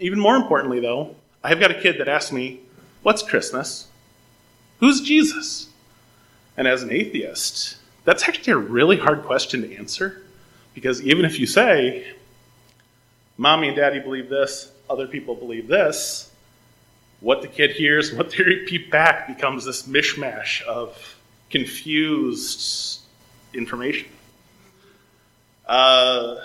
even 0.00 0.18
more 0.18 0.34
importantly, 0.34 0.80
though, 0.80 1.14
I 1.44 1.50
have 1.50 1.60
got 1.60 1.70
a 1.70 1.80
kid 1.80 2.00
that 2.00 2.08
asked 2.08 2.32
me, 2.32 2.62
What's 3.04 3.22
Christmas? 3.22 3.86
Who's 4.80 5.02
Jesus? 5.02 5.68
And 6.56 6.66
as 6.66 6.82
an 6.82 6.90
atheist, 6.90 7.76
that's 8.06 8.26
actually 8.28 8.52
a 8.54 8.58
really 8.58 8.96
hard 8.96 9.24
question 9.24 9.60
to 9.62 9.76
answer 9.76 10.22
because 10.74 11.02
even 11.02 11.24
if 11.24 11.38
you 11.38 11.46
say, 11.46 12.06
Mommy 13.36 13.68
and 13.68 13.76
Daddy 13.76 13.98
believe 13.98 14.30
this, 14.30 14.70
other 14.88 15.06
people 15.06 15.34
believe 15.34 15.66
this, 15.66 16.30
what 17.20 17.42
the 17.42 17.48
kid 17.48 17.72
hears, 17.72 18.14
what 18.14 18.30
they 18.30 18.44
repeat 18.44 18.90
back 18.92 19.26
becomes 19.26 19.64
this 19.64 19.82
mishmash 19.88 20.62
of 20.62 21.16
confused 21.50 23.00
information. 23.52 24.08
Uh, 25.66 26.36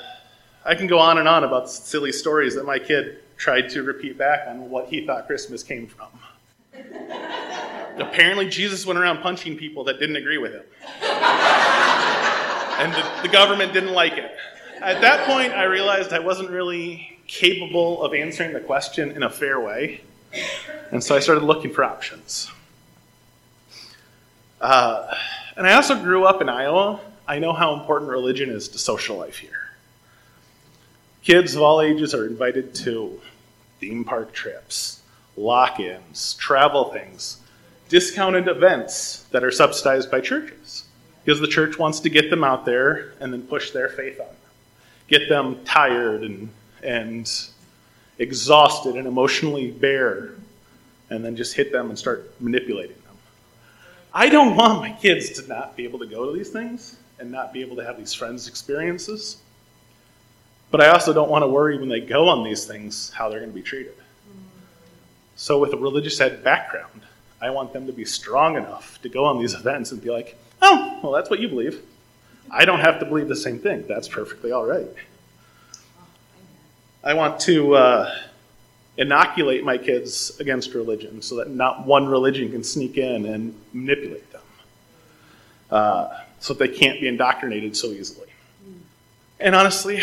I 0.66 0.74
can 0.74 0.88
go 0.88 0.98
on 0.98 1.20
and 1.20 1.28
on 1.28 1.44
about 1.44 1.70
silly 1.70 2.12
stories 2.12 2.56
that 2.56 2.66
my 2.66 2.80
kid 2.80 3.20
tried 3.38 3.70
to 3.70 3.84
repeat 3.84 4.18
back 4.18 4.48
on 4.48 4.70
what 4.70 4.88
he 4.88 5.06
thought 5.06 5.28
Christmas 5.28 5.62
came 5.62 5.88
from. 5.88 6.08
Apparently, 7.98 8.48
Jesus 8.50 8.86
went 8.86 9.00
around 9.00 9.22
punching 9.22 9.58
people 9.58 9.84
that 9.86 10.00
didn't 10.00 10.16
agree 10.16 10.38
with 10.38 10.54
him. 10.54 10.64
and 11.02 12.94
the, 12.94 13.04
the 13.24 13.30
government 13.30 13.74
didn't 13.74 13.94
like 13.94 14.14
it. 14.14 14.32
At 14.82 15.02
that 15.02 15.28
point, 15.28 15.54
I 15.54 15.64
realized 15.64 16.14
I 16.14 16.20
wasn't 16.20 16.50
really 16.50 17.20
capable 17.28 18.04
of 18.04 18.14
answering 18.14 18.54
the 18.54 18.60
question 18.60 19.12
in 19.12 19.24
a 19.24 19.30
fair 19.30 19.60
way. 19.60 20.02
And 20.92 21.04
so 21.04 21.16
I 21.16 21.20
started 21.20 21.44
looking 21.44 21.72
for 21.72 21.84
options. 21.84 22.52
Uh, 24.60 25.14
and 25.56 25.68
I 25.68 25.74
also 25.74 26.02
grew 26.02 26.26
up 26.26 26.42
in 26.42 26.50
Iowa. 26.50 27.00
I 27.28 27.40
know 27.40 27.54
how 27.54 27.74
important 27.74 28.10
religion 28.10 28.50
is 28.50 28.68
to 28.70 28.78
social 28.78 29.18
life 29.18 29.38
here. 29.38 29.70
Kids 31.24 31.56
of 31.56 31.62
all 31.62 31.82
ages 31.82 32.14
are 32.14 32.26
invited 32.26 32.74
to 32.76 33.22
theme 33.80 34.04
park 34.04 34.34
trips, 34.34 35.02
lock 35.38 35.80
ins, 35.80 36.34
travel 36.36 36.92
things, 36.92 37.38
discounted 37.92 38.48
events 38.48 39.26
that 39.32 39.44
are 39.44 39.52
subsidized 39.52 40.10
by 40.10 40.22
churches 40.22 40.86
because 41.26 41.42
the 41.42 41.48
church 41.48 41.78
wants 41.78 42.00
to 42.00 42.10
get 42.10 42.30
them 42.30 42.42
out 42.42 42.64
there 42.64 43.12
and 43.20 43.34
then 43.34 43.42
push 43.42 43.72
their 43.72 43.90
faith 43.90 44.18
on 44.18 44.28
them, 44.28 44.36
get 45.10 45.28
them 45.28 45.62
tired 45.66 46.24
and, 46.24 46.50
and 46.82 47.48
exhausted 48.18 48.96
and 48.96 49.08
emotionally 49.08 49.72
bare, 49.72 50.32
and 51.10 51.24
then 51.24 51.36
just 51.36 51.54
hit 51.54 51.74
them 51.74 51.90
and 51.90 52.00
start 52.00 52.32
manipulating 52.40 52.96
them. 52.96 53.18
I 54.14 54.30
don't 54.30 54.56
want 54.56 54.80
my 54.80 54.94
kids 54.94 55.30
to 55.42 55.48
not 55.50 55.76
be 55.76 55.84
able 55.84 56.00
to 56.00 56.08
go 56.08 56.26
to 56.26 56.32
these 56.32 56.50
things 56.50 56.96
and 57.20 57.30
not 57.30 57.52
be 57.52 57.60
able 57.60 57.76
to 57.76 57.84
have 57.84 57.98
these 57.98 58.14
friends 58.14 58.48
experiences. 58.48 59.36
But 60.72 60.80
I 60.80 60.88
also 60.88 61.12
don't 61.12 61.30
want 61.30 61.44
to 61.44 61.48
worry 61.48 61.78
when 61.78 61.90
they 61.90 62.00
go 62.00 62.30
on 62.30 62.46
these 62.46 62.64
things 62.66 63.12
how 63.12 63.28
they're 63.28 63.40
going 63.40 63.52
to 63.52 63.56
be 63.56 63.62
treated. 63.62 63.96
So, 65.36 65.60
with 65.60 65.74
a 65.74 65.78
religious 65.78 66.22
ed 66.22 66.42
background, 66.42 67.02
I 67.42 67.50
want 67.50 67.74
them 67.74 67.88
to 67.88 67.94
be 67.94 68.06
strong 68.06 68.56
enough 68.56 69.02
to 69.02 69.10
go 69.10 69.26
on 69.26 69.40
these 69.40 69.54
events 69.62 69.92
and 69.92 70.02
be 70.02 70.10
like, 70.10 70.38
oh, 70.62 71.00
well, 71.02 71.12
that's 71.12 71.30
what 71.30 71.40
you 71.40 71.48
believe. 71.48 71.82
I 72.50 72.66
don't 72.66 72.80
have 72.82 73.00
to 73.00 73.06
believe 73.06 73.28
the 73.28 73.36
same 73.36 73.60
thing. 73.60 73.86
That's 73.88 74.08
perfectly 74.08 74.52
all 74.52 74.66
right. 74.66 74.88
I 77.04 77.14
want 77.16 77.40
to 77.42 77.76
uh, 77.76 78.16
inoculate 78.98 79.64
my 79.64 79.78
kids 79.78 80.40
against 80.40 80.74
religion 80.74 81.22
so 81.22 81.38
that 81.38 81.50
not 81.50 81.86
one 81.86 82.08
religion 82.08 82.52
can 82.52 82.64
sneak 82.64 82.98
in 82.98 83.26
and 83.26 83.56
manipulate 83.74 84.32
them, 84.32 84.42
uh, 85.72 86.20
so 86.40 86.54
that 86.54 86.60
they 86.60 86.78
can't 86.78 87.00
be 87.00 87.08
indoctrinated 87.08 87.76
so 87.76 87.88
easily. 87.88 88.28
And 89.40 89.56
honestly, 89.56 90.02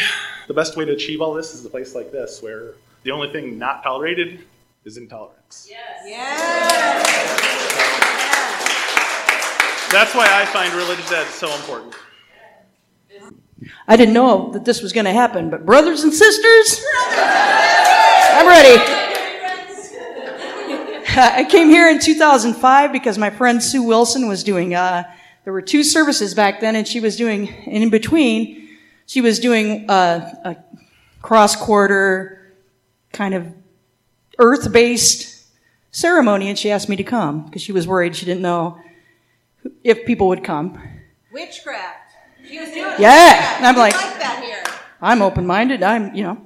the 0.49 0.54
best 0.54 0.76
way 0.76 0.85
to 0.87 0.92
achieve 0.92 1.21
all 1.21 1.35
this 1.35 1.54
is 1.54 1.64
a 1.64 1.71
place 1.71 1.95
like 1.95 2.11
this, 2.11 2.42
where 2.42 2.73
the 3.04 3.12
only 3.12 3.30
thing 3.30 3.59
not 3.59 3.85
tolerated 3.85 4.40
is 4.85 4.97
intolerance. 4.97 5.66
Yes. 5.70 6.02
yes. 6.06 7.28
That's 9.90 10.14
why 10.14 10.26
I 10.30 10.44
find 10.47 10.73
religious 10.75 11.11
ed 11.11 11.26
so 11.26 11.52
important. 11.54 11.94
I 13.87 13.97
didn't 13.97 14.14
know 14.14 14.52
that 14.52 14.64
this 14.64 14.82
was 14.82 14.92
going 14.92 15.06
to 15.06 15.12
happen, 15.12 15.50
but 15.50 15.66
brothers 15.66 16.04
and 16.04 16.12
sisters, 16.12 16.85
I'm 17.16 18.47
ready. 18.47 18.82
I 21.20 21.44
came 21.49 21.68
here 21.68 21.88
in 21.88 21.99
2005 21.99 22.92
because 22.92 23.18
my 23.18 23.30
friend 23.30 23.62
Sue 23.62 23.82
Wilson 23.82 24.28
was 24.28 24.44
doing, 24.44 24.75
uh, 24.75 25.02
there 25.44 25.52
were 25.52 25.62
two 25.62 25.82
services 25.82 26.35
back 26.35 26.61
then, 26.61 26.76
and 26.76 26.87
she 26.87 27.00
was 27.00 27.16
doing, 27.16 27.49
and 27.66 27.82
in 27.82 27.90
between, 27.90 28.68
she 29.06 29.20
was 29.20 29.40
doing 29.40 29.90
uh, 29.90 30.35
a 30.44 30.56
cross 31.23 31.56
quarter 31.56 32.54
kind 33.12 33.35
of 33.35 33.52
earth 34.38 34.73
based 34.73 35.47
ceremony, 35.90 36.49
and 36.49 36.59
she 36.59 36.71
asked 36.71 36.88
me 36.88 36.97
to 36.97 37.04
come 37.04 37.45
because 37.45 37.62
she 37.62 37.73
was 37.73 37.87
worried 37.87 38.14
she 38.14 38.26
didn't 38.26 38.42
know 38.42 38.80
if 39.85 40.04
people 40.04 40.28
would 40.28 40.45
come. 40.45 40.80
Witchcraft. 41.33 42.12
She 42.47 42.59
was 42.59 42.71
doing 42.71 42.95
yeah. 42.99 43.57
And 43.59 43.66
I'm 43.66 43.76
like, 43.76 43.95
like. 43.95 44.18
I'm 45.00 45.23
open 45.23 45.47
minded. 45.47 45.83
I'm, 45.83 46.14
you 46.14 46.25
know. 46.25 46.42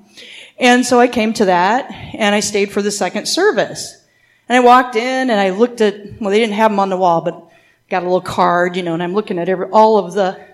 And 0.59 0.85
so 0.85 1.01
I 1.01 1.09
came 1.09 1.33
to 1.35 1.47
that 1.47 1.91
and 2.15 2.35
I 2.35 2.41
stayed 2.41 2.71
for 2.71 2.83
the 2.83 2.91
second 2.91 3.27
service. 3.27 4.05
And 4.49 4.57
I 4.57 4.61
walked 4.61 4.97
in 4.97 5.31
and 5.31 5.41
I 5.41 5.51
looked 5.51 5.81
at, 5.81 6.21
well, 6.21 6.31
they 6.31 6.39
didn't 6.39 6.55
have 6.55 6.71
them 6.71 6.81
on 6.81 6.91
the 6.91 6.97
wall, 6.97 7.21
but 7.21 7.51
got 7.89 8.03
a 8.03 8.07
little 8.07 8.21
card, 8.21 8.77
you 8.77 8.83
know, 8.83 8.95
and 8.95 9.03
I'm 9.03 9.15
looking 9.15 9.39
at 9.39 9.49
every, 9.49 9.67
all 9.67 9.99
of 9.99 10.13
the 10.13 10.45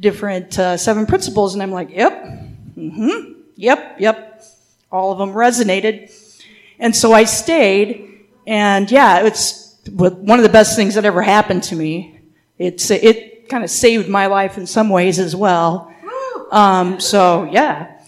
different 0.00 0.58
uh, 0.58 0.76
seven 0.76 1.06
principles 1.06 1.54
and 1.54 1.62
I'm 1.62 1.70
like, 1.70 1.90
yep, 1.90 2.12
mm-hmm, 2.76 3.32
yep, 3.56 3.96
yep. 3.98 4.44
All 4.90 5.12
of 5.12 5.18
them 5.18 5.30
resonated. 5.30 6.10
And 6.82 6.96
so 6.96 7.12
I 7.12 7.24
stayed 7.24 8.26
and 8.44 8.90
yeah, 8.90 9.24
it's 9.24 9.78
one 9.88 10.40
of 10.40 10.42
the 10.42 10.48
best 10.48 10.74
things 10.74 10.96
that 10.96 11.04
ever 11.04 11.22
happened 11.22 11.62
to 11.64 11.76
me. 11.76 12.18
It's, 12.58 12.90
it 12.90 13.48
kind 13.48 13.62
of 13.62 13.70
saved 13.70 14.08
my 14.08 14.26
life 14.26 14.58
in 14.58 14.66
some 14.66 14.88
ways 14.88 15.20
as 15.20 15.36
well. 15.36 15.94
Um, 16.50 16.98
so 16.98 17.44
yeah. 17.44 18.00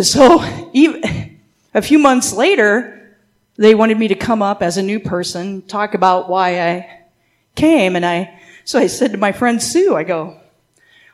So 0.00 0.44
even, 0.72 1.40
a 1.74 1.82
few 1.82 1.98
months 1.98 2.32
later, 2.32 3.16
they 3.56 3.74
wanted 3.74 3.98
me 3.98 4.06
to 4.06 4.14
come 4.14 4.42
up 4.42 4.62
as 4.62 4.76
a 4.76 4.82
new 4.82 5.00
person, 5.00 5.62
talk 5.62 5.94
about 5.94 6.30
why 6.30 6.60
I 6.60 7.00
came. 7.56 7.96
And 7.96 8.06
I, 8.06 8.40
so 8.64 8.78
I 8.78 8.86
said 8.86 9.10
to 9.10 9.18
my 9.18 9.32
friend 9.32 9.60
Sue, 9.60 9.96
I 9.96 10.04
go, 10.04 10.38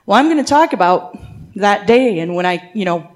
well, 0.04 0.18
I'm 0.18 0.26
going 0.26 0.36
to 0.36 0.44
talk 0.44 0.74
about 0.74 1.18
that 1.54 1.86
day 1.86 2.18
and 2.18 2.34
when 2.34 2.44
I, 2.44 2.70
you 2.74 2.84
know, 2.84 3.10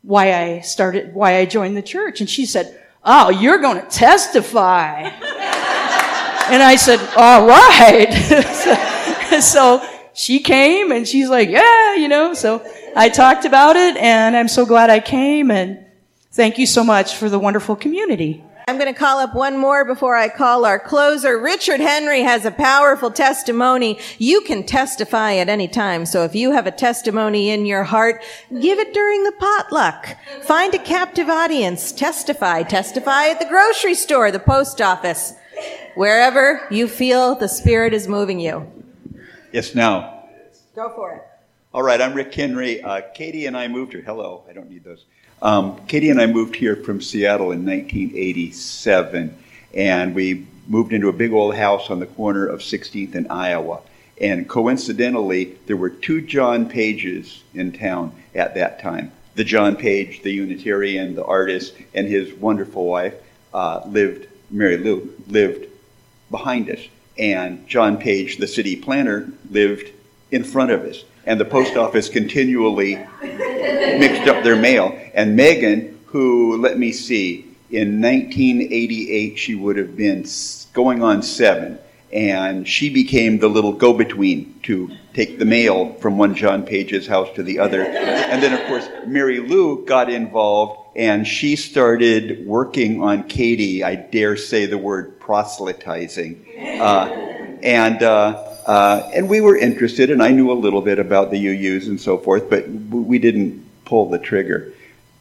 why 0.00 0.32
I 0.32 0.60
started, 0.60 1.12
why 1.12 1.36
I 1.36 1.44
joined 1.44 1.76
the 1.76 1.82
church. 1.82 2.20
And 2.20 2.30
she 2.30 2.46
said, 2.46 2.84
oh, 3.04 3.30
you're 3.30 3.58
going 3.58 3.80
to 3.80 3.86
testify. 3.88 5.02
and 5.02 6.62
I 6.62 6.76
said, 6.76 7.00
all 7.16 7.46
right. 7.46 8.12
so, 9.42 9.86
she 10.18 10.40
came 10.40 10.90
and 10.90 11.06
she's 11.06 11.28
like, 11.28 11.48
yeah, 11.48 11.94
you 11.94 12.08
know, 12.08 12.34
so 12.34 12.60
I 12.96 13.08
talked 13.08 13.44
about 13.44 13.76
it 13.76 13.96
and 13.96 14.36
I'm 14.36 14.48
so 14.48 14.66
glad 14.66 14.90
I 14.90 14.98
came 14.98 15.52
and 15.52 15.86
thank 16.32 16.58
you 16.58 16.66
so 16.66 16.82
much 16.82 17.14
for 17.14 17.28
the 17.28 17.38
wonderful 17.38 17.76
community. 17.76 18.42
I'm 18.68 18.76
going 18.76 18.92
to 18.92 19.00
call 19.00 19.18
up 19.18 19.34
one 19.34 19.56
more 19.56 19.82
before 19.86 20.14
I 20.14 20.28
call 20.28 20.66
our 20.66 20.78
closer. 20.78 21.38
Richard 21.38 21.80
Henry 21.80 22.20
has 22.20 22.44
a 22.44 22.50
powerful 22.50 23.10
testimony. 23.10 23.98
You 24.18 24.42
can 24.42 24.62
testify 24.62 25.36
at 25.36 25.48
any 25.48 25.68
time. 25.68 26.04
So 26.04 26.22
if 26.24 26.34
you 26.34 26.52
have 26.52 26.66
a 26.66 26.70
testimony 26.70 27.48
in 27.48 27.64
your 27.64 27.82
heart, 27.82 28.22
give 28.50 28.78
it 28.78 28.92
during 28.92 29.24
the 29.24 29.32
potluck. 29.32 30.18
Find 30.42 30.74
a 30.74 30.78
captive 30.78 31.30
audience. 31.30 31.92
Testify. 31.92 32.62
Testify 32.64 33.28
at 33.28 33.38
the 33.38 33.46
grocery 33.46 33.94
store, 33.94 34.30
the 34.30 34.38
post 34.38 34.82
office, 34.82 35.32
wherever 35.94 36.68
you 36.70 36.88
feel 36.88 37.36
the 37.36 37.48
Spirit 37.48 37.94
is 37.94 38.06
moving 38.06 38.38
you. 38.38 38.70
Yes, 39.50 39.74
now. 39.74 40.26
Go 40.74 40.92
for 40.94 41.14
it. 41.14 41.37
All 41.74 41.82
right, 41.82 42.00
I'm 42.00 42.14
Rick 42.14 42.32
Henry. 42.32 42.82
Uh, 42.82 43.02
Katie 43.12 43.44
and 43.44 43.54
I 43.54 43.68
moved 43.68 43.92
here. 43.92 44.00
Hello, 44.00 44.42
I 44.48 44.54
don't 44.54 44.70
need 44.70 44.84
those. 44.84 45.04
Um, 45.42 45.78
Katie 45.86 46.08
and 46.08 46.18
I 46.18 46.24
moved 46.24 46.56
here 46.56 46.74
from 46.74 47.02
Seattle 47.02 47.52
in 47.52 47.66
1987, 47.66 49.36
and 49.74 50.14
we 50.14 50.46
moved 50.66 50.94
into 50.94 51.10
a 51.10 51.12
big 51.12 51.34
old 51.34 51.54
house 51.54 51.90
on 51.90 52.00
the 52.00 52.06
corner 52.06 52.46
of 52.46 52.60
16th 52.60 53.14
and 53.14 53.30
Iowa. 53.30 53.82
And 54.18 54.48
coincidentally, 54.48 55.58
there 55.66 55.76
were 55.76 55.90
two 55.90 56.22
John 56.22 56.70
Pages 56.70 57.44
in 57.52 57.72
town 57.72 58.14
at 58.34 58.54
that 58.54 58.80
time. 58.80 59.12
The 59.34 59.44
John 59.44 59.76
Page, 59.76 60.22
the 60.22 60.32
Unitarian, 60.32 61.14
the 61.16 61.24
artist, 61.26 61.74
and 61.92 62.08
his 62.08 62.32
wonderful 62.32 62.86
wife 62.86 63.14
uh, 63.52 63.82
lived, 63.86 64.26
Mary 64.50 64.78
Lou, 64.78 65.12
lived 65.26 65.66
behind 66.30 66.70
us. 66.70 66.80
And 67.18 67.68
John 67.68 67.98
Page, 67.98 68.38
the 68.38 68.48
city 68.48 68.74
planner, 68.74 69.30
lived 69.50 69.92
in 70.30 70.44
front 70.44 70.70
of 70.70 70.80
us 70.84 71.04
and 71.28 71.38
the 71.38 71.44
post 71.44 71.76
office 71.76 72.08
continually 72.08 72.96
mixed 73.20 74.26
up 74.26 74.42
their 74.42 74.56
mail. 74.56 74.98
And 75.12 75.36
Megan, 75.36 76.00
who, 76.06 76.56
let 76.56 76.78
me 76.78 76.90
see, 76.90 77.54
in 77.70 78.00
1988 78.00 79.38
she 79.38 79.54
would 79.54 79.76
have 79.76 79.94
been 79.94 80.24
going 80.72 81.02
on 81.02 81.22
seven, 81.22 81.78
and 82.10 82.66
she 82.66 82.88
became 82.88 83.38
the 83.38 83.48
little 83.48 83.74
go 83.74 83.92
between 83.92 84.58
to 84.62 84.90
take 85.12 85.38
the 85.38 85.44
mail 85.44 85.92
from 86.00 86.16
one 86.16 86.34
John 86.34 86.64
Page's 86.64 87.06
house 87.06 87.28
to 87.34 87.42
the 87.42 87.58
other. 87.58 87.82
And 87.84 88.42
then, 88.42 88.58
of 88.58 88.66
course, 88.66 88.88
Mary 89.06 89.40
Lou 89.40 89.84
got 89.84 90.08
involved 90.08 90.96
and 90.96 91.28
she 91.28 91.56
started 91.56 92.46
working 92.46 93.02
on 93.02 93.24
Katie. 93.24 93.84
I 93.84 93.96
dare 93.96 94.38
say 94.38 94.64
the 94.64 94.78
word 94.78 95.20
proselytizing. 95.20 96.46
Uh, 96.80 97.28
and 97.62 98.02
uh, 98.02 98.54
uh, 98.68 99.10
and 99.14 99.30
we 99.30 99.40
were 99.40 99.56
interested, 99.56 100.10
and 100.10 100.22
I 100.22 100.28
knew 100.28 100.52
a 100.52 100.52
little 100.52 100.82
bit 100.82 100.98
about 100.98 101.30
the 101.30 101.42
UUs 101.42 101.86
and 101.86 101.98
so 101.98 102.18
forth, 102.18 102.50
but 102.50 102.68
we 102.68 103.18
didn't 103.18 103.66
pull 103.86 104.10
the 104.10 104.18
trigger. 104.18 104.74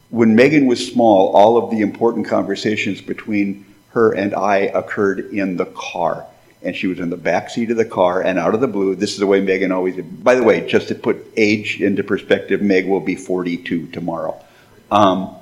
When 0.10 0.36
Megan 0.36 0.68
was 0.68 0.86
small, 0.86 1.34
all 1.34 1.56
of 1.56 1.72
the 1.72 1.80
important 1.80 2.28
conversations 2.28 3.02
between 3.02 3.66
her 3.92 4.12
and 4.12 4.36
I 4.36 4.58
occurred 4.58 5.32
in 5.32 5.56
the 5.56 5.66
car. 5.66 6.26
And 6.62 6.76
she 6.76 6.88
was 6.88 7.00
in 7.00 7.10
the 7.10 7.18
back 7.18 7.50
seat 7.50 7.72
of 7.72 7.78
the 7.78 7.86
car, 7.86 8.22
and 8.22 8.38
out 8.38 8.54
of 8.54 8.60
the 8.60 8.68
blue, 8.68 8.96
this 8.96 9.14
is 9.14 9.20
the 9.20 9.28
way 9.28 9.40
Megan 9.40 9.72
always 9.72 9.96
did. 9.96 10.24
By 10.26 10.36
the 10.36 10.44
way, 10.44 10.68
just 10.68 10.90
to 10.90 10.96
put 10.96 11.26
age 11.38 11.80
into 11.80 12.04
perspective, 12.04 12.62
Meg 12.62 12.86
will 12.86 13.00
be 13.00 13.16
42 13.16 13.88
tomorrow. 13.88 14.44
Um, 14.92 15.34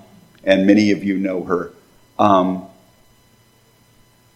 and 0.43 0.67
many 0.67 0.91
of 0.91 1.03
you 1.03 1.17
know 1.17 1.43
her. 1.43 1.73
Um, 2.19 2.67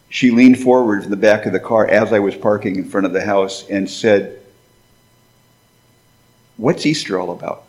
she 0.10 0.32
leaned 0.32 0.60
forward 0.60 1.04
from 1.04 1.12
the 1.12 1.18
back 1.18 1.46
of 1.46 1.54
the 1.54 1.60
car 1.60 1.88
as 1.88 2.12
I 2.12 2.20
was 2.20 2.36
parking 2.36 2.76
in 2.76 2.86
front 2.86 3.06
of 3.06 3.14
the 3.14 3.22
house 3.22 3.68
and 3.70 3.90
said, 3.90 4.40
What's 6.58 6.86
Easter 6.86 7.18
all 7.18 7.32
about? 7.32 7.64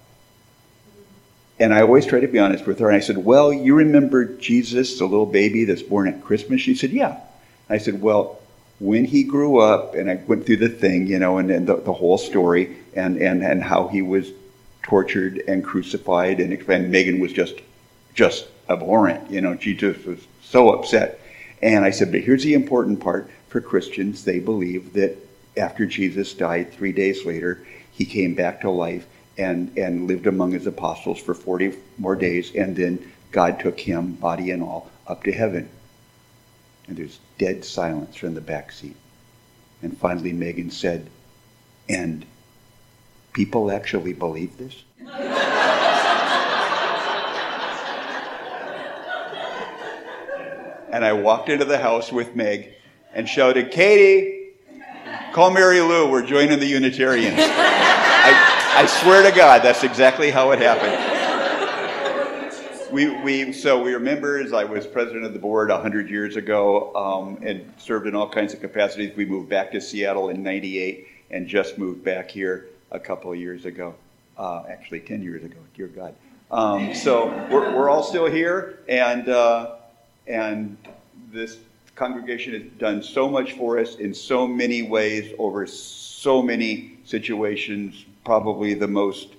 And 1.61 1.73
I 1.75 1.83
always 1.83 2.07
try 2.07 2.21
to 2.21 2.27
be 2.27 2.39
honest 2.39 2.67
with 2.67 2.79
her. 2.79 2.89
And 2.89 2.97
I 2.97 3.01
said, 3.01 3.19
Well, 3.19 3.53
you 3.53 3.75
remember 3.75 4.25
Jesus, 4.25 4.99
the 4.99 5.05
little 5.05 5.27
baby 5.27 5.65
that's 5.65 5.83
born 5.83 6.09
at 6.09 6.25
Christmas? 6.25 6.61
She 6.63 6.75
said, 6.75 6.91
Yeah. 6.91 7.21
I 7.69 7.79
said, 7.79 8.01
Well, 8.01 8.41
when 8.81 9.05
he 9.05 9.23
grew 9.23 9.59
up, 9.59 9.95
and 9.95 10.11
I 10.11 10.15
went 10.27 10.47
through 10.47 10.57
the 10.57 10.71
thing, 10.71 11.07
you 11.07 11.19
know, 11.19 11.37
and, 11.37 11.51
and 11.51 11.67
the, 11.67 11.77
the 11.77 11.93
whole 11.93 12.17
story, 12.17 12.79
and, 12.95 13.19
and, 13.19 13.45
and 13.45 13.63
how 13.63 13.89
he 13.89 14.01
was 14.01 14.33
tortured 14.83 15.43
and 15.47 15.63
crucified, 15.63 16.41
and, 16.41 16.53
and 16.53 16.91
Megan 16.91 17.21
was 17.21 17.33
just 17.33 17.57
just 18.15 18.49
abhorrent. 18.69 19.31
You 19.31 19.41
know, 19.43 19.57
she 19.59 19.75
just 19.75 20.05
was 20.07 20.19
so 20.43 20.71
upset. 20.71 21.20
And 21.63 21.85
I 21.85 21.91
said, 21.91 22.11
but 22.11 22.23
here's 22.23 22.43
the 22.43 22.55
important 22.55 23.01
part 23.01 23.31
for 23.49 23.61
Christians: 23.61 24.25
they 24.25 24.39
believe 24.39 24.93
that 24.95 25.17
after 25.57 25.85
Jesus 25.87 26.33
died, 26.33 26.73
three 26.73 26.93
days 26.93 27.27
later, 27.27 27.65
he 27.91 28.05
came 28.05 28.35
back 28.35 28.61
to 28.63 28.71
life 28.71 29.07
and 29.37 29.77
and 29.77 30.07
lived 30.07 30.27
among 30.27 30.53
his 30.53 30.67
apostles 30.67 31.19
for 31.19 31.35
forty 31.35 31.75
more 31.99 32.17
days, 32.17 32.55
and 32.55 32.77
then 32.77 33.11
God 33.33 33.61
took 33.61 33.79
him, 33.79 34.13
body 34.13 34.51
and 34.51 34.63
all, 34.63 34.91
up 35.07 35.23
to 35.25 35.33
heaven. 35.33 35.69
And 36.89 36.97
there's 36.97 37.21
dead 37.39 37.65
silence 37.65 38.17
from 38.17 38.35
the 38.35 38.41
back 38.41 38.73
seat. 38.73 38.97
And 39.83 39.97
finally, 39.97 40.33
Megan 40.33 40.71
said, 40.71 41.09
And 41.89 42.27
people 43.33 43.71
actually 43.71 44.13
believe 44.13 44.57
this? 44.59 44.85
and 50.93 51.05
I 51.05 51.13
walked 51.13 51.49
into 51.49 51.65
the 51.65 51.79
house 51.79 52.13
with 52.13 52.35
Meg 52.37 52.75
and 53.15 53.29
shouted, 53.29 53.71
Katie, 53.71 54.51
call 55.33 55.51
Mary 55.51 55.81
Lou, 55.81 56.11
we're 56.11 56.27
joining 56.27 56.59
the 56.59 56.67
Unitarians. 56.67 57.37
I, 57.39 58.83
I 58.83 58.87
swear 58.87 59.29
to 59.29 59.37
God, 59.37 59.63
that's 59.63 59.85
exactly 59.85 60.31
how 60.31 60.53
it 60.53 60.59
happened 60.59 61.11
we, 62.93 63.11
we, 63.23 63.53
so 63.53 63.83
we 63.83 63.93
were 63.93 64.01
members. 64.01 64.53
I 64.53 64.65
was 64.65 64.87
president 64.87 65.25
of 65.25 65.33
the 65.33 65.39
board 65.39 65.71
100 65.71 66.11
years 66.11 66.37
ago 66.37 66.95
um, 66.95 67.39
and 67.43 67.73
served 67.79 68.07
in 68.07 68.15
all 68.15 68.29
kinds 68.29 68.53
of 68.53 68.61
capacities. 68.61 69.17
We 69.17 69.25
moved 69.25 69.49
back 69.49 69.71
to 69.73 69.81
Seattle 69.81 70.31
in 70.31 70.43
98 70.43 71.07
and 71.31 71.47
just 71.47 71.79
moved 71.79 72.05
back 72.05 72.31
here 72.31 72.69
a 72.91 72.99
couple 72.99 73.33
of 73.33 73.39
years 73.39 73.65
ago. 73.65 73.95
Uh, 74.37 74.65
actually, 74.69 75.01
10 75.01 75.23
years 75.23 75.45
ago, 75.45 75.59
dear 75.77 75.89
God. 75.89 76.15
Um, 76.51 76.95
so 76.95 77.27
we're, 77.51 77.75
we're 77.77 77.91
all 77.91 78.03
still 78.03 78.27
here, 78.27 78.81
and, 78.89 79.29
uh, 79.29 79.77
and 80.31 80.77
this 81.33 81.59
congregation 81.97 82.55
has 82.55 82.63
done 82.79 83.03
so 83.03 83.29
much 83.29 83.53
for 83.55 83.79
us 83.79 83.97
in 83.97 84.15
so 84.15 84.47
many 84.47 84.83
ways 84.83 85.35
over 85.39 85.67
so 85.67 86.43
many 86.43 86.99
situations, 87.05 88.07
probably 88.25 88.75
the 88.75 88.89
most 88.89 89.35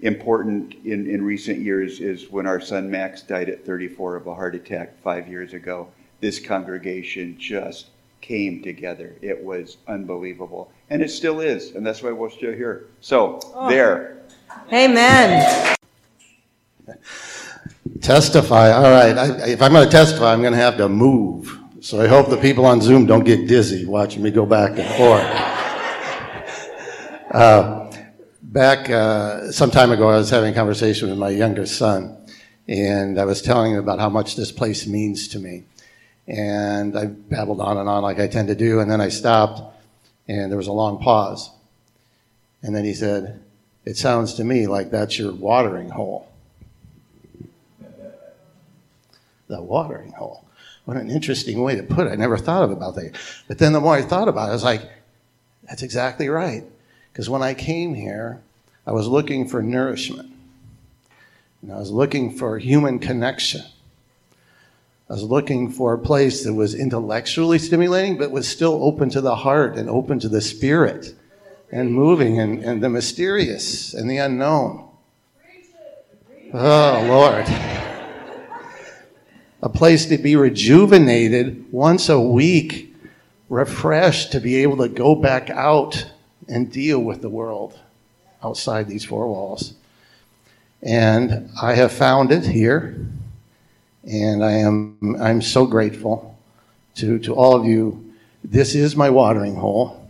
important 0.00 0.74
in, 0.84 1.08
in 1.08 1.24
recent 1.24 1.58
years 1.58 2.00
is 2.00 2.30
when 2.30 2.46
our 2.46 2.60
son 2.60 2.90
Max 2.90 3.22
died 3.22 3.48
at 3.48 3.64
34 3.64 4.16
of 4.16 4.26
a 4.26 4.34
heart 4.34 4.54
attack 4.54 5.00
five 5.02 5.26
years 5.28 5.54
ago. 5.54 5.88
This 6.20 6.38
congregation 6.38 7.38
just 7.38 7.86
came 8.20 8.62
together. 8.62 9.14
It 9.22 9.42
was 9.42 9.78
unbelievable. 9.86 10.70
And 10.90 11.00
it 11.00 11.10
still 11.10 11.40
is. 11.40 11.74
And 11.74 11.86
that's 11.86 12.02
why 12.02 12.12
we're 12.12 12.30
still 12.30 12.52
here. 12.52 12.86
So, 13.00 13.40
oh. 13.54 13.68
there. 13.68 14.18
Amen. 14.72 15.76
Testify. 18.00 18.72
All 18.72 18.82
right. 18.82 19.16
I, 19.16 19.48
if 19.48 19.62
I'm 19.62 19.72
going 19.72 19.84
to 19.84 19.90
testify, 19.90 20.32
I'm 20.32 20.40
going 20.40 20.52
to 20.52 20.58
have 20.58 20.76
to 20.78 20.88
move. 20.88 21.58
So 21.80 22.00
I 22.00 22.08
hope 22.08 22.28
the 22.28 22.36
people 22.36 22.64
on 22.64 22.80
Zoom 22.80 23.06
don't 23.06 23.24
get 23.24 23.46
dizzy 23.46 23.86
watching 23.86 24.22
me 24.22 24.30
go 24.30 24.46
back 24.46 24.78
and 24.78 24.88
forth. 24.96 25.56
Uh, 27.30 27.92
back 28.42 28.88
uh, 28.88 29.52
some 29.52 29.70
time 29.70 29.90
ago, 29.90 30.08
I 30.08 30.16
was 30.16 30.30
having 30.30 30.52
a 30.52 30.54
conversation 30.54 31.10
with 31.10 31.18
my 31.18 31.28
younger 31.28 31.66
son, 31.66 32.16
and 32.66 33.20
I 33.20 33.24
was 33.24 33.42
telling 33.42 33.72
him 33.72 33.78
about 33.78 33.98
how 33.98 34.08
much 34.08 34.36
this 34.36 34.50
place 34.50 34.86
means 34.86 35.28
to 35.28 35.38
me. 35.38 35.64
And 36.26 36.96
I 36.96 37.06
babbled 37.06 37.60
on 37.60 37.76
and 37.76 37.88
on 37.88 38.02
like 38.02 38.18
I 38.18 38.26
tend 38.26 38.48
to 38.48 38.54
do, 38.54 38.80
and 38.80 38.90
then 38.90 39.00
I 39.00 39.10
stopped, 39.10 39.60
and 40.26 40.50
there 40.50 40.56
was 40.56 40.66
a 40.66 40.72
long 40.72 40.98
pause. 40.98 41.50
And 42.62 42.74
then 42.74 42.84
he 42.84 42.94
said, 42.94 43.44
It 43.84 43.96
sounds 43.96 44.34
to 44.34 44.44
me 44.44 44.66
like 44.66 44.90
that's 44.90 45.18
your 45.18 45.32
watering 45.32 45.90
hole. 45.90 46.28
The 49.48 49.62
watering 49.62 50.12
hole. 50.12 50.44
What 50.84 50.96
an 50.96 51.10
interesting 51.10 51.62
way 51.62 51.76
to 51.76 51.82
put 51.82 52.06
it. 52.06 52.12
I 52.12 52.16
never 52.16 52.36
thought 52.36 52.62
of 52.62 52.70
about 52.70 52.94
that. 52.94 53.16
But 53.48 53.58
then 53.58 53.72
the 53.72 53.80
more 53.80 53.94
I 53.94 54.02
thought 54.02 54.28
about 54.28 54.48
it, 54.48 54.50
I 54.50 54.54
was 54.54 54.64
like, 54.64 54.82
that's 55.68 55.82
exactly 55.82 56.28
right. 56.28 56.64
Because 57.12 57.28
when 57.28 57.42
I 57.42 57.54
came 57.54 57.94
here, 57.94 58.40
I 58.86 58.92
was 58.92 59.08
looking 59.08 59.48
for 59.48 59.62
nourishment. 59.62 60.30
And 61.62 61.72
I 61.72 61.78
was 61.78 61.90
looking 61.90 62.36
for 62.36 62.58
human 62.58 63.00
connection. 63.00 63.62
I 65.08 65.14
was 65.14 65.22
looking 65.22 65.70
for 65.70 65.94
a 65.94 65.98
place 65.98 66.44
that 66.44 66.54
was 66.54 66.74
intellectually 66.74 67.58
stimulating, 67.58 68.18
but 68.18 68.30
was 68.30 68.48
still 68.48 68.82
open 68.84 69.10
to 69.10 69.20
the 69.20 69.36
heart 69.36 69.76
and 69.76 69.88
open 69.88 70.18
to 70.20 70.28
the 70.28 70.40
spirit 70.40 71.14
and 71.72 71.92
moving 71.92 72.38
and, 72.38 72.62
and 72.62 72.82
the 72.82 72.88
mysterious 72.88 73.94
and 73.94 74.10
the 74.10 74.18
unknown. 74.18 74.88
Oh, 76.52 77.04
Lord. 77.08 77.75
A 79.66 79.68
place 79.68 80.06
to 80.06 80.16
be 80.16 80.36
rejuvenated 80.36 81.72
once 81.72 82.08
a 82.08 82.20
week, 82.20 82.94
refreshed 83.48 84.30
to 84.30 84.38
be 84.38 84.62
able 84.62 84.76
to 84.76 84.88
go 84.88 85.16
back 85.16 85.50
out 85.50 86.08
and 86.46 86.70
deal 86.70 87.00
with 87.00 87.20
the 87.20 87.28
world 87.28 87.76
outside 88.44 88.86
these 88.86 89.04
four 89.04 89.26
walls. 89.26 89.74
And 90.84 91.50
I 91.60 91.74
have 91.74 91.90
found 91.90 92.30
it 92.30 92.44
here, 92.44 93.08
and 94.04 94.44
I 94.44 94.52
am 94.52 95.16
I'm 95.20 95.42
so 95.42 95.66
grateful 95.66 96.38
to, 96.94 97.18
to 97.18 97.34
all 97.34 97.56
of 97.56 97.64
you. 97.64 98.14
This 98.44 98.76
is 98.76 98.94
my 98.94 99.10
watering 99.10 99.56
hole, 99.56 100.08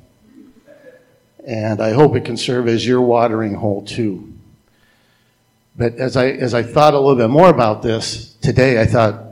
and 1.46 1.80
I 1.80 1.94
hope 1.94 2.14
it 2.14 2.26
can 2.26 2.36
serve 2.36 2.68
as 2.68 2.86
your 2.86 3.00
watering 3.00 3.54
hole 3.54 3.86
too. 3.86 4.34
But 5.78 5.94
as 5.94 6.14
I 6.14 6.26
as 6.26 6.52
I 6.52 6.62
thought 6.62 6.92
a 6.92 7.00
little 7.00 7.16
bit 7.16 7.30
more 7.30 7.48
about 7.48 7.80
this 7.80 8.34
today, 8.42 8.82
I 8.82 8.84
thought 8.84 9.25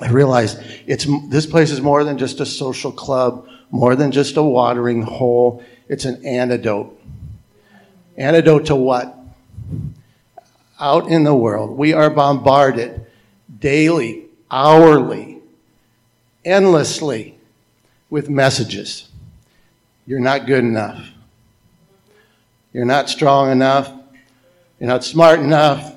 I 0.00 0.10
realized 0.10 0.60
it's 0.86 1.06
this 1.28 1.46
place 1.46 1.70
is 1.70 1.80
more 1.80 2.04
than 2.04 2.18
just 2.18 2.40
a 2.40 2.46
social 2.46 2.92
club, 2.92 3.48
more 3.70 3.96
than 3.96 4.12
just 4.12 4.36
a 4.36 4.42
watering 4.42 5.02
hole. 5.02 5.62
It's 5.88 6.04
an 6.04 6.24
antidote. 6.24 6.98
Antidote 8.16 8.66
to 8.66 8.76
what? 8.76 9.16
Out 10.80 11.08
in 11.08 11.24
the 11.24 11.34
world, 11.34 11.76
we 11.76 11.92
are 11.92 12.10
bombarded 12.10 13.04
daily, 13.58 14.26
hourly, 14.50 15.40
endlessly 16.44 17.36
with 18.10 18.28
messages. 18.28 19.08
You're 20.06 20.20
not 20.20 20.46
good 20.46 20.64
enough. 20.64 21.08
You're 22.72 22.84
not 22.84 23.08
strong 23.08 23.50
enough. 23.50 23.92
You're 24.78 24.88
not 24.88 25.02
smart 25.02 25.40
enough. 25.40 25.94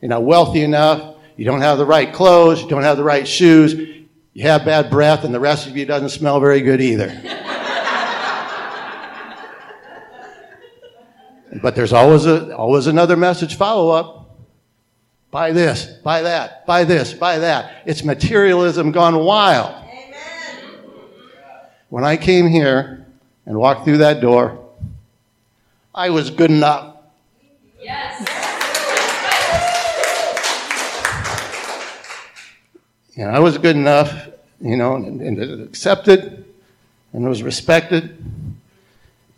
You're 0.00 0.10
not 0.10 0.24
wealthy 0.24 0.60
enough. 0.60 1.13
You 1.36 1.44
don't 1.44 1.60
have 1.60 1.78
the 1.78 1.86
right 1.86 2.12
clothes. 2.12 2.62
You 2.62 2.68
don't 2.68 2.82
have 2.82 2.96
the 2.96 3.04
right 3.04 3.26
shoes. 3.26 3.74
You 4.34 4.42
have 4.42 4.64
bad 4.64 4.90
breath, 4.90 5.24
and 5.24 5.34
the 5.34 5.40
rest 5.40 5.66
of 5.66 5.76
you 5.76 5.84
doesn't 5.86 6.10
smell 6.10 6.40
very 6.40 6.60
good 6.60 6.80
either. 6.80 7.20
But 11.62 11.76
there's 11.76 11.92
always 11.92 12.26
a, 12.26 12.56
always 12.56 12.88
another 12.88 13.16
message 13.16 13.54
follow 13.56 13.90
up. 13.90 14.36
Buy 15.30 15.52
this, 15.52 15.86
buy 15.86 16.22
that, 16.22 16.66
buy 16.66 16.84
this, 16.84 17.12
buy 17.12 17.38
that. 17.38 17.82
It's 17.86 18.04
materialism 18.04 18.92
gone 18.92 19.18
wild. 19.18 19.74
Amen. 19.84 20.84
When 21.88 22.04
I 22.04 22.16
came 22.16 22.48
here 22.48 23.06
and 23.46 23.58
walked 23.58 23.84
through 23.84 23.98
that 23.98 24.20
door, 24.20 24.64
I 25.94 26.10
was 26.10 26.30
good 26.30 26.50
enough. 26.50 26.96
Yes. 27.80 28.33
Know, 33.16 33.28
I 33.28 33.38
was 33.38 33.58
good 33.58 33.76
enough, 33.76 34.28
you 34.60 34.76
know, 34.76 34.96
and, 34.96 35.20
and 35.20 35.62
accepted 35.62 36.44
and 37.12 37.28
was 37.28 37.42
respected 37.42 38.16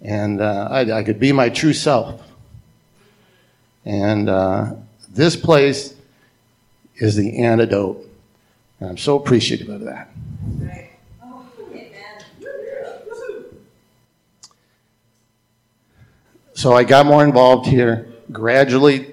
and 0.07 0.41
uh, 0.41 0.69
I, 0.71 0.99
I, 0.99 1.03
could 1.03 1.19
be 1.19 1.33
my 1.33 1.49
true 1.49 1.73
self. 1.73 2.23
And 3.85 4.29
uh, 4.29 4.75
this 5.09 5.37
place 5.37 5.95
is 6.97 7.17
the 7.17 7.43
antidote. 7.43 8.09
And 8.81 8.91
I'm 8.91 8.99
so 8.99 9.17
appreciative 9.17 9.69
of 9.69 9.81
that. 9.83 10.11
So 16.55 16.73
I 16.73 16.85
got 16.85 17.05
more 17.05 17.23
involved 17.23 17.67
here, 17.67 18.11
gradually 18.33 19.13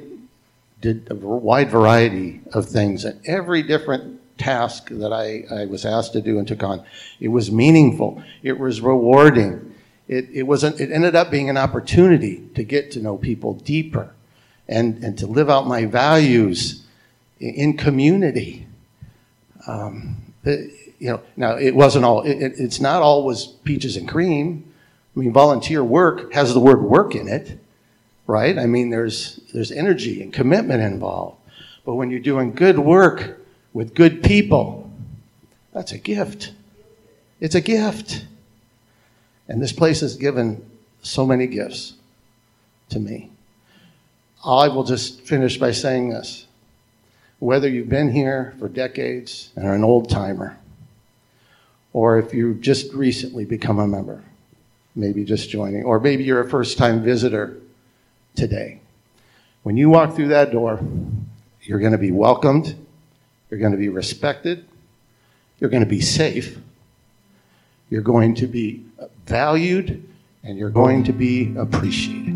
did 0.80 1.08
a 1.10 1.16
wide 1.16 1.70
variety 1.70 2.42
of 2.54 2.68
things, 2.68 3.04
and 3.04 3.20
every 3.28 3.64
different 3.64 4.22
task 4.38 4.90
that 4.90 5.14
I, 5.14 5.46
I 5.54 5.66
was 5.66 5.86
asked 5.86 6.14
to 6.14 6.22
do 6.22 6.40
and 6.40 6.48
took 6.48 6.64
on. 6.64 6.84
It 7.20 7.30
was 7.30 7.52
meaningful, 7.52 8.24
it 8.42 8.60
was 8.60 8.82
rewarding 8.82 9.74
it, 10.08 10.30
it, 10.32 10.44
was 10.44 10.64
an, 10.64 10.74
it 10.80 10.92
ended 10.92 11.16
up 11.16 11.32
being 11.32 11.50
an 11.50 11.58
opportunity 11.58 12.48
to 12.56 12.64
get 12.64 12.92
to 12.92 13.00
know 13.00 13.18
people 13.18 13.54
deeper 13.54 14.14
and, 14.68 15.04
and 15.04 15.18
to 15.20 15.28
live 15.28 15.50
out 15.50 15.68
my 15.68 15.86
values 15.86 16.86
in 17.40 17.78
community. 17.78 18.68
Um, 19.66 20.34
it, 20.44 20.72
you 21.00 21.10
know, 21.10 21.22
now 21.38 21.56
it 21.56 21.74
wasn't 21.74 22.06
all, 22.06 22.22
it, 22.24 22.38
it's 22.38 22.80
not 22.80 23.02
always 23.02 23.46
peaches 23.46 23.96
and 23.96 24.08
cream. 24.08 24.72
I 25.16 25.20
mean, 25.20 25.32
volunteer 25.32 25.84
work 25.84 26.34
has 26.34 26.54
the 26.54 26.60
word 26.60 26.82
work 26.82 27.16
in 27.16 27.28
it, 27.28 27.60
right? 28.28 28.58
I 28.58 28.66
mean, 28.66 28.90
there's, 28.90 29.40
there's 29.54 29.72
energy 29.72 30.22
and 30.22 30.34
commitment 30.34 30.82
involved. 30.82 31.38
But 31.86 31.96
when 31.96 32.12
you're 32.12 32.20
doing 32.20 32.54
good 32.54 32.80
work 32.80 33.42
with 33.74 33.94
good 33.96 34.24
people, 34.24 34.90
that's 35.74 35.92
a 35.92 35.98
gift. 35.98 36.54
It's 37.40 37.56
a 37.56 37.62
gift. 37.62 38.26
And 39.48 39.62
this 39.62 39.74
place 39.74 40.02
has 40.02 40.16
given 40.16 40.66
so 41.02 41.26
many 41.26 41.48
gifts 41.48 41.94
to 42.90 43.00
me. 43.00 43.32
I 44.46 44.68
will 44.68 44.84
just 44.84 45.22
finish 45.22 45.58
by 45.58 45.72
saying 45.72 46.10
this. 46.10 46.46
Whether 47.40 47.68
you've 47.68 47.90
been 47.90 48.12
here 48.12 48.54
for 48.60 48.70
decades 48.70 49.52
and 49.56 49.66
are 49.66 49.74
an 49.74 49.84
old 49.84 50.10
timer, 50.10 50.58
or 51.92 52.20
if 52.20 52.34
you've 52.34 52.62
just 52.62 52.94
recently 52.94 53.46
become 53.46 53.80
a 53.80 53.88
member, 53.88 54.24
maybe 54.96 55.26
just 55.26 55.50
joining, 55.50 55.84
or 55.84 56.00
maybe 56.00 56.24
you're 56.24 56.40
a 56.40 56.50
first 56.50 56.78
time 56.78 57.04
visitor 57.04 57.58
today. 58.36 58.80
When 59.64 59.76
you 59.76 59.90
walk 59.90 60.16
through 60.16 60.30
that 60.30 60.52
door, 60.52 60.80
you're 61.62 61.80
going 61.80 61.92
to 61.92 61.98
be 61.98 62.12
welcomed, 62.12 62.76
you're 63.54 63.60
going 63.60 63.72
to 63.72 63.78
be 63.78 63.90
respected, 63.90 64.66
you're 65.60 65.70
going 65.70 65.84
to 65.84 65.88
be 65.88 66.02
safe, 66.02 66.58
you're 67.92 68.02
going 68.02 68.34
to 68.34 68.48
be 68.48 68.84
valued, 69.28 70.04
and 70.44 70.58
you're 70.58 70.72
going 70.72 71.04
to 71.04 71.14
be 71.14 71.56
appreciated. 71.56 72.34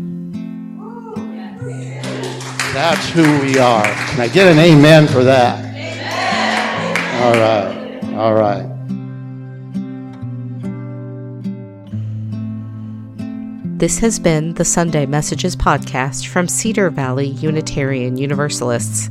That's 2.72 3.08
who 3.10 3.22
we 3.40 3.58
are. 3.58 3.82
Can 3.82 4.20
I 4.20 4.28
get 4.28 4.46
an 4.46 4.60
amen 4.60 5.08
for 5.08 5.24
that? 5.24 5.58
Amen. 5.74 7.24
All 7.24 7.32
right. 7.32 8.14
All 8.14 8.34
right. 8.34 8.68
This 13.76 13.98
has 13.98 14.20
been 14.20 14.54
the 14.54 14.64
Sunday 14.64 15.04
Messages 15.04 15.56
podcast 15.56 16.28
from 16.28 16.46
Cedar 16.46 16.90
Valley 16.90 17.26
Unitarian 17.26 18.16
Universalists. 18.16 19.08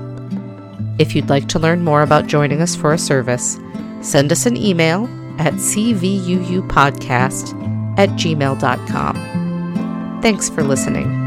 If 0.98 1.16
you'd 1.16 1.30
like 1.30 1.48
to 1.48 1.58
learn 1.58 1.82
more 1.82 2.02
about 2.02 2.26
joining 2.26 2.60
us 2.60 2.76
for 2.76 2.92
a 2.92 2.98
service, 2.98 3.58
send 4.00 4.32
us 4.32 4.46
an 4.46 4.56
email 4.56 5.04
at 5.38 5.52
cvuupodcast 5.54 7.98
at 7.98 8.08
gmail.com. 8.10 9.16
Thanks 10.22 10.48
for 10.48 10.62
listening. 10.62 11.25